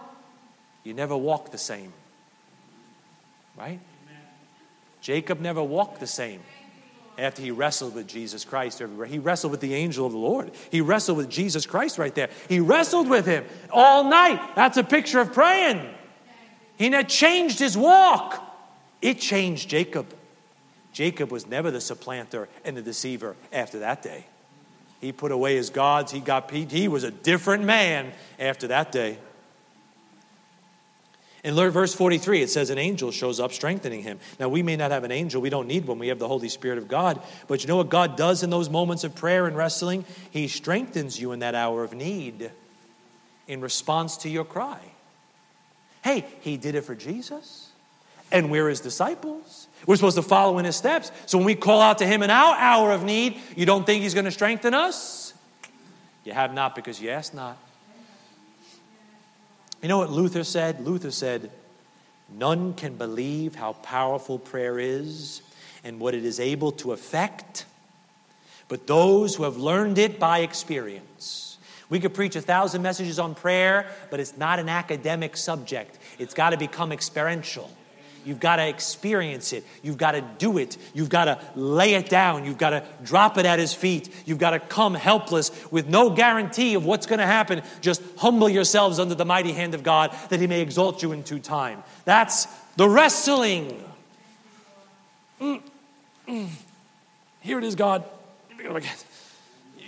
[0.83, 1.93] You never walk the same.
[3.57, 3.79] Right?
[3.79, 4.23] Amen.
[5.01, 6.41] Jacob never walked the same
[7.17, 9.07] after he wrestled with Jesus Christ everywhere.
[9.07, 10.51] He wrestled with the angel of the Lord.
[10.73, 12.31] He wrestled with Jesus Christ right there.
[12.49, 14.57] He wrestled with him all night.
[14.57, 15.89] That's a picture of praying.
[16.79, 18.47] He had changed his walk.
[19.01, 20.15] It changed Jacob.
[20.93, 24.27] Jacob was never the supplanter and the deceiver after that day.
[25.01, 26.11] He put away his gods.
[26.11, 29.19] He got he was a different man after that day.
[31.45, 34.19] In verse 43, it says an angel shows up strengthening him.
[34.41, 35.41] Now, we may not have an angel.
[35.41, 36.01] We don't need one.
[36.01, 37.23] We have the Holy Spirit of God.
[37.47, 40.05] But you know what God does in those moments of prayer and wrestling?
[40.33, 42.51] He strengthens you in that hour of need
[43.47, 44.81] in response to your cry.
[46.03, 47.68] Hey, He did it for Jesus
[48.31, 49.69] and we're his disciples.
[49.87, 51.11] We're supposed to follow in his steps.
[51.27, 54.03] So when we call out to him in our hour of need, you don't think
[54.03, 55.33] he's going to strengthen us?
[56.25, 57.57] You have not because you ask not.
[59.83, 60.85] You know what Luther said?
[60.85, 61.51] Luther said,
[62.31, 65.41] None can believe how powerful prayer is
[65.85, 67.65] and what it is able to effect,
[68.69, 71.57] but those who have learned it by experience.
[71.89, 75.99] We could preach a thousand messages on prayer, but it's not an academic subject.
[76.19, 77.71] It's got to become experiential.
[78.29, 79.65] You've got to experience it.
[79.83, 80.77] You've got to do it.
[80.93, 82.45] You've got to lay it down.
[82.45, 84.15] You've got to drop it at his feet.
[84.27, 87.63] You've got to come helpless with no guarantee of what's going to happen.
[87.81, 91.23] Just humble yourselves under the mighty hand of God that he may exalt you in
[91.23, 91.83] due time.
[92.05, 93.83] That's the wrestling.
[95.41, 95.63] Mm,
[96.29, 96.49] mm.
[97.41, 98.05] Here it is, God.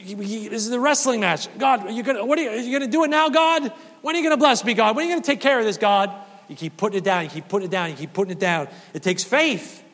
[0.02, 1.46] This is the wrestling match.
[1.58, 3.70] God, are you gonna, what are you, are you going to do it now, God?
[4.00, 4.96] When are you going to bless me, God?
[4.96, 6.10] When are you going to take care of this, God?
[6.50, 8.66] You keep putting it down, you keep putting it down, you keep putting it down.
[8.92, 9.84] It takes faith.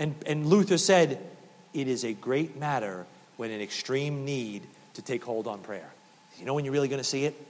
[0.00, 1.24] And, and Luther said,
[1.72, 4.64] it is a great matter when in extreme need
[4.94, 5.88] to take hold on prayer.
[6.40, 7.40] You know when you're really going to see it?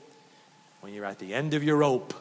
[0.82, 2.12] When you're at the end of your rope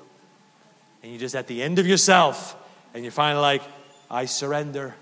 [1.04, 2.56] and you're just at the end of yourself
[2.94, 3.64] and you're finally like,
[4.10, 4.96] I surrender.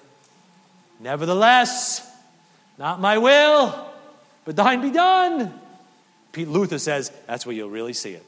[0.99, 2.09] Nevertheless,
[2.80, 3.88] not my will,
[4.45, 5.53] but thine be done.
[6.32, 8.26] Pete Luther says that's where you'll really see it.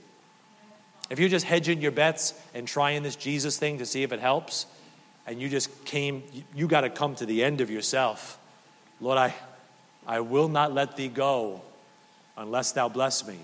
[1.10, 4.20] If you're just hedging your bets and trying this Jesus thing to see if it
[4.20, 4.68] helps,
[5.26, 6.24] and you just came,
[6.56, 8.40] you, got to come to the end of yourself.
[9.02, 9.34] Lord, I,
[10.08, 11.62] I will not let thee go
[12.38, 13.38] unless thou bless me.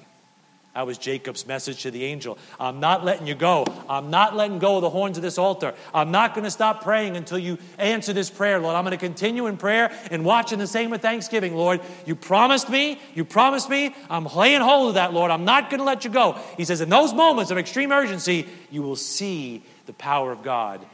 [0.75, 2.37] That was Jacob's message to the angel.
[2.59, 3.65] I'm not letting you go.
[3.87, 5.73] I'm not letting go of the horns of this altar.
[5.93, 8.75] I'm not going to stop praying until you answer this prayer, Lord.
[8.75, 11.79] I'm going to continue in prayer and watching the same with thanksgiving, Lord.
[12.05, 12.99] You promised me.
[13.13, 13.95] You promised me.
[14.09, 15.31] I'm laying hold of that, Lord.
[15.31, 16.37] I'm not going to let you go.
[16.57, 20.85] He says, in those moments of extreme urgency, you will see the power of God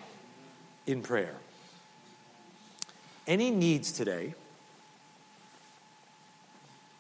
[0.86, 1.34] in prayer.
[3.26, 4.36] Any needs today?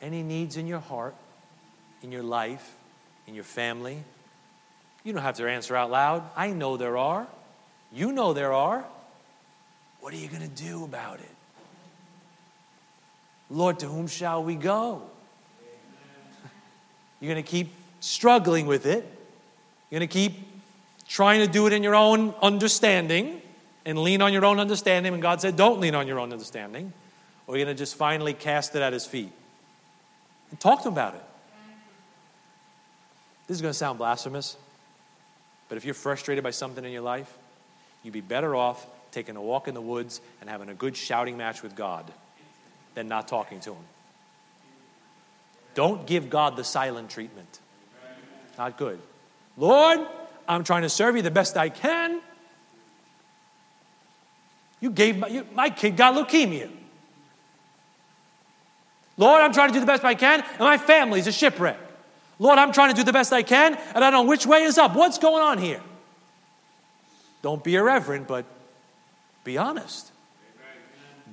[0.01, 1.13] Any needs in your heart?
[2.04, 2.76] In your life,
[3.28, 4.04] in your family.
[5.04, 6.24] You don't have to answer out loud.
[6.36, 7.28] I know there are.
[7.91, 8.84] You know there are.
[9.99, 11.30] What are you going to do about it?
[13.49, 15.02] Lord, to whom shall we go?
[17.20, 19.06] You're going to keep struggling with it.
[19.89, 20.34] You're going to keep
[21.08, 23.41] trying to do it in your own understanding
[23.86, 25.14] and lean on your own understanding.
[25.14, 26.93] And God said, don't lean on your own understanding.
[27.45, 29.32] Or you're going to just finally cast it at His feet
[30.49, 31.24] and talk to Him about it.
[33.52, 34.56] This is going to sound blasphemous,
[35.68, 37.38] but if you're frustrated by something in your life,
[38.02, 41.36] you'd be better off taking a walk in the woods and having a good shouting
[41.36, 42.10] match with God
[42.95, 43.84] than not talking to Him.
[45.74, 47.60] Don't give God the silent treatment.
[48.58, 49.02] Not good.
[49.58, 49.99] Lord,
[50.47, 52.22] I'm trying to serve you the best I can.
[54.80, 56.70] You gave my, you, my kid got leukemia.
[59.18, 61.90] Lord, I'm trying to do the best I can, and my family's a shipwreck.
[62.41, 64.63] Lord, I'm trying to do the best I can, and I don't know which way
[64.63, 64.95] is up.
[64.95, 65.79] What's going on here?
[67.43, 68.45] Don't be irreverent, but
[69.43, 70.11] be honest.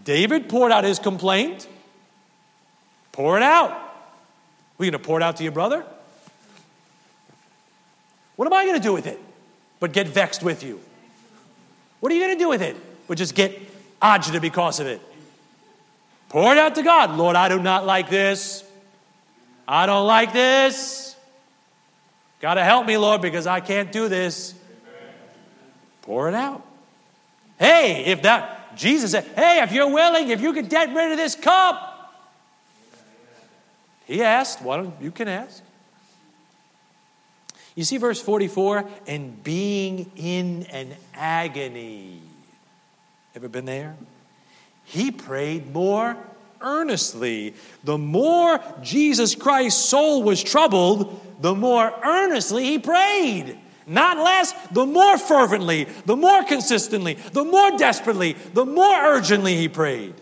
[0.05, 1.67] David poured out his complaint.
[3.13, 3.71] Pour it out.
[3.71, 5.83] Are you going to pour it out to your brother?
[8.37, 9.19] What am I going to do with it?
[9.81, 10.79] But get vexed with you.
[12.01, 12.77] What are you going to do with it?
[13.07, 13.59] But just get
[14.03, 15.01] agita because of it.
[16.29, 17.17] Pour it out to God.
[17.17, 18.63] Lord, I do not like this.
[19.71, 21.15] I don't like this.
[22.41, 24.55] Got to help me, Lord, because I can't do this.
[26.03, 26.65] Pour it out.
[27.59, 31.19] Hey, if that, Jesus said, hey, if you're willing, if you could get rid of
[31.19, 32.15] this cup.
[34.07, 35.63] He asked, why don't you can ask?
[37.75, 42.23] You see verse 44 and being in an agony.
[43.35, 43.97] Ever been there?
[44.85, 46.17] He prayed more
[46.61, 47.55] earnestly.
[47.85, 53.59] The more Jesus Christ's soul was troubled, the more earnestly he prayed.
[53.87, 59.69] Not less, the more fervently, the more consistently, the more desperately, the more urgently he
[59.69, 60.15] prayed.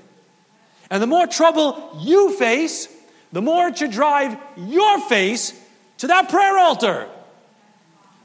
[0.89, 2.89] And the more trouble you face,
[3.33, 5.61] the more it should drive your face
[5.99, 7.09] to that prayer altar.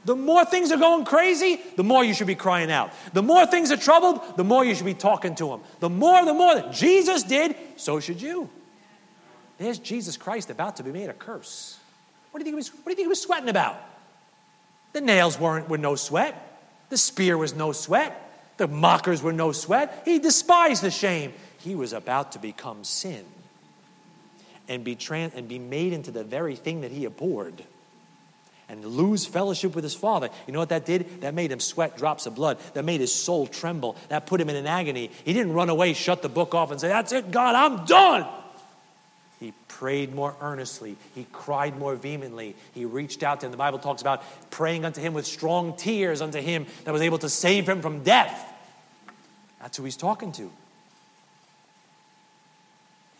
[0.04, 2.92] The more things are going crazy, the more you should be crying out.
[3.12, 5.60] The more things are troubled, the more you should be talking to Him.
[5.80, 8.50] The more, the more that Jesus did, so should you.
[9.58, 11.78] There's Jesus Christ about to be made a curse.
[12.30, 13.80] What do you think he was, what do you think he was sweating about?
[14.92, 16.34] The nails weren't, were no sweat.
[16.88, 18.18] The spear was no sweat.
[18.56, 20.02] The mockers were no sweat.
[20.04, 21.32] He despised the shame.
[21.58, 23.24] He was about to become sin
[24.68, 27.62] and be, trans- and be made into the very thing that he abhorred
[28.68, 30.30] and lose fellowship with his father.
[30.46, 31.20] You know what that did?
[31.22, 32.58] That made him sweat drops of blood.
[32.74, 33.96] That made his soul tremble.
[34.08, 35.10] That put him in an agony.
[35.24, 38.26] He didn't run away, shut the book off, and say, That's it, God, I'm done.
[39.40, 40.96] He prayed more earnestly.
[41.16, 42.54] He cried more vehemently.
[42.74, 43.50] He reached out to him.
[43.50, 47.18] The Bible talks about praying unto him with strong tears unto him that was able
[47.18, 48.48] to save him from death.
[49.60, 50.50] That's who he's talking to.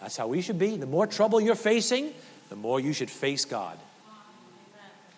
[0.01, 0.77] That's how we should be.
[0.77, 2.13] The more trouble you're facing,
[2.49, 3.77] the more you should face God.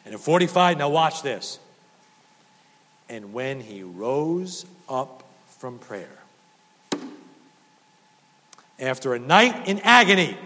[0.05, 1.59] And in 45, now watch this.
[3.09, 5.25] And when he rose up
[5.59, 6.19] from prayer,
[8.79, 10.37] after a night in agony,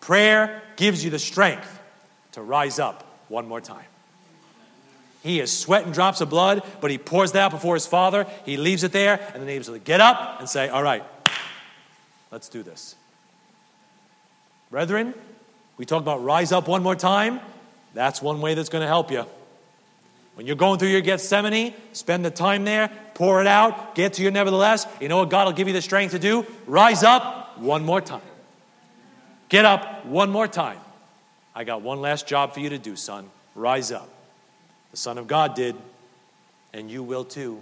[0.00, 1.80] prayer gives you the strength
[2.32, 3.86] to rise up one more time.
[5.22, 8.26] He is sweating drops of blood, but he pours that out before his father.
[8.44, 11.02] He leaves it there, and then he's to get up and say, All right,
[12.30, 12.94] let's do this.
[14.70, 15.14] Brethren,
[15.78, 17.40] we talk about rise up one more time.
[17.94, 19.24] That's one way that's going to help you.
[20.34, 24.22] When you're going through your Gethsemane, spend the time there, pour it out, get to
[24.22, 24.86] your nevertheless.
[25.00, 26.44] You know what God will give you the strength to do?
[26.66, 28.20] Rise up one more time.
[29.48, 30.78] Get up one more time.
[31.54, 33.30] I got one last job for you to do, son.
[33.54, 34.08] Rise up.
[34.90, 35.76] The Son of God did,
[36.72, 37.60] and you will too.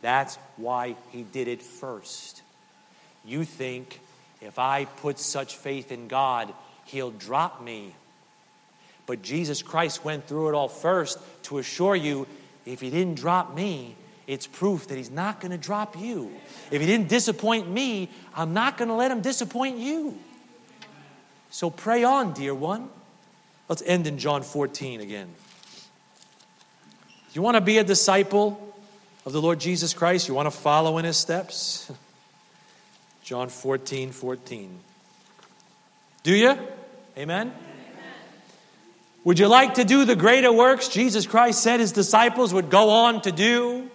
[0.00, 2.42] That's why he did it first.
[3.24, 4.00] You think
[4.40, 6.52] if I put such faith in God,
[6.84, 7.94] he'll drop me.
[9.08, 12.26] But Jesus Christ went through it all first to assure you
[12.66, 13.96] if he didn't drop me,
[14.26, 16.30] it's proof that he's not going to drop you.
[16.70, 20.18] If he didn't disappoint me, I'm not going to let him disappoint you.
[21.48, 22.90] So pray on, dear one.
[23.66, 25.28] Let's end in John 14 again.
[27.32, 28.74] You want to be a disciple
[29.24, 30.28] of the Lord Jesus Christ?
[30.28, 31.90] You want to follow in his steps?
[33.22, 34.80] John 14, 14.
[36.22, 36.58] Do you?
[37.16, 37.54] Amen?
[39.24, 42.90] Would you like to do the greater works Jesus Christ said his disciples would go
[42.90, 43.90] on to do?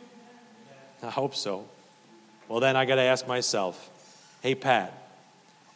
[1.01, 1.65] I hope so.
[2.47, 3.89] Well, then I got to ask myself
[4.41, 4.91] hey, Pat,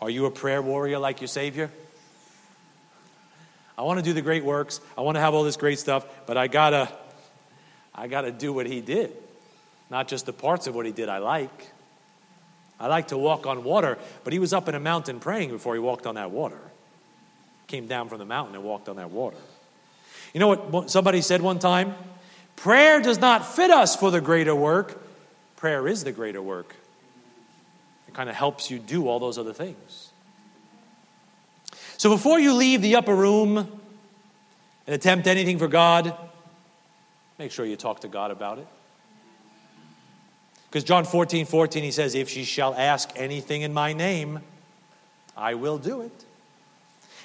[0.01, 1.71] are you a prayer warrior like your Savior?
[3.77, 4.81] I want to do the great works.
[4.97, 6.89] I want to have all this great stuff, but I got to
[7.95, 9.13] I got to do what he did.
[9.89, 11.71] Not just the parts of what he did I like.
[12.79, 15.73] I like to walk on water, but he was up in a mountain praying before
[15.73, 16.59] he walked on that water
[17.67, 19.37] came down from the mountain and walked on that water.
[20.33, 21.93] You know what somebody said one time?
[22.55, 25.01] Prayer does not fit us for the greater work.
[25.57, 26.75] Prayer is the greater work.
[28.07, 30.11] It kind of helps you do all those other things.
[31.97, 36.15] So before you leave the upper room and attempt anything for God,
[37.37, 38.67] make sure you talk to God about it.
[40.69, 44.41] Because John 14, 14, he says, If she shall ask anything in my name,
[45.35, 46.25] I will do it.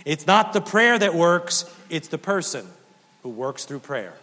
[0.04, 2.66] It's not the prayer that works, it's the person
[3.22, 4.14] who works through prayer.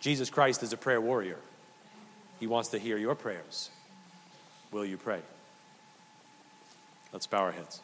[0.00, 1.38] Jesus Christ is a prayer warrior.
[2.40, 3.70] He wants to hear your prayers.
[4.70, 5.20] Will you pray?
[7.12, 7.80] Let's bow our heads.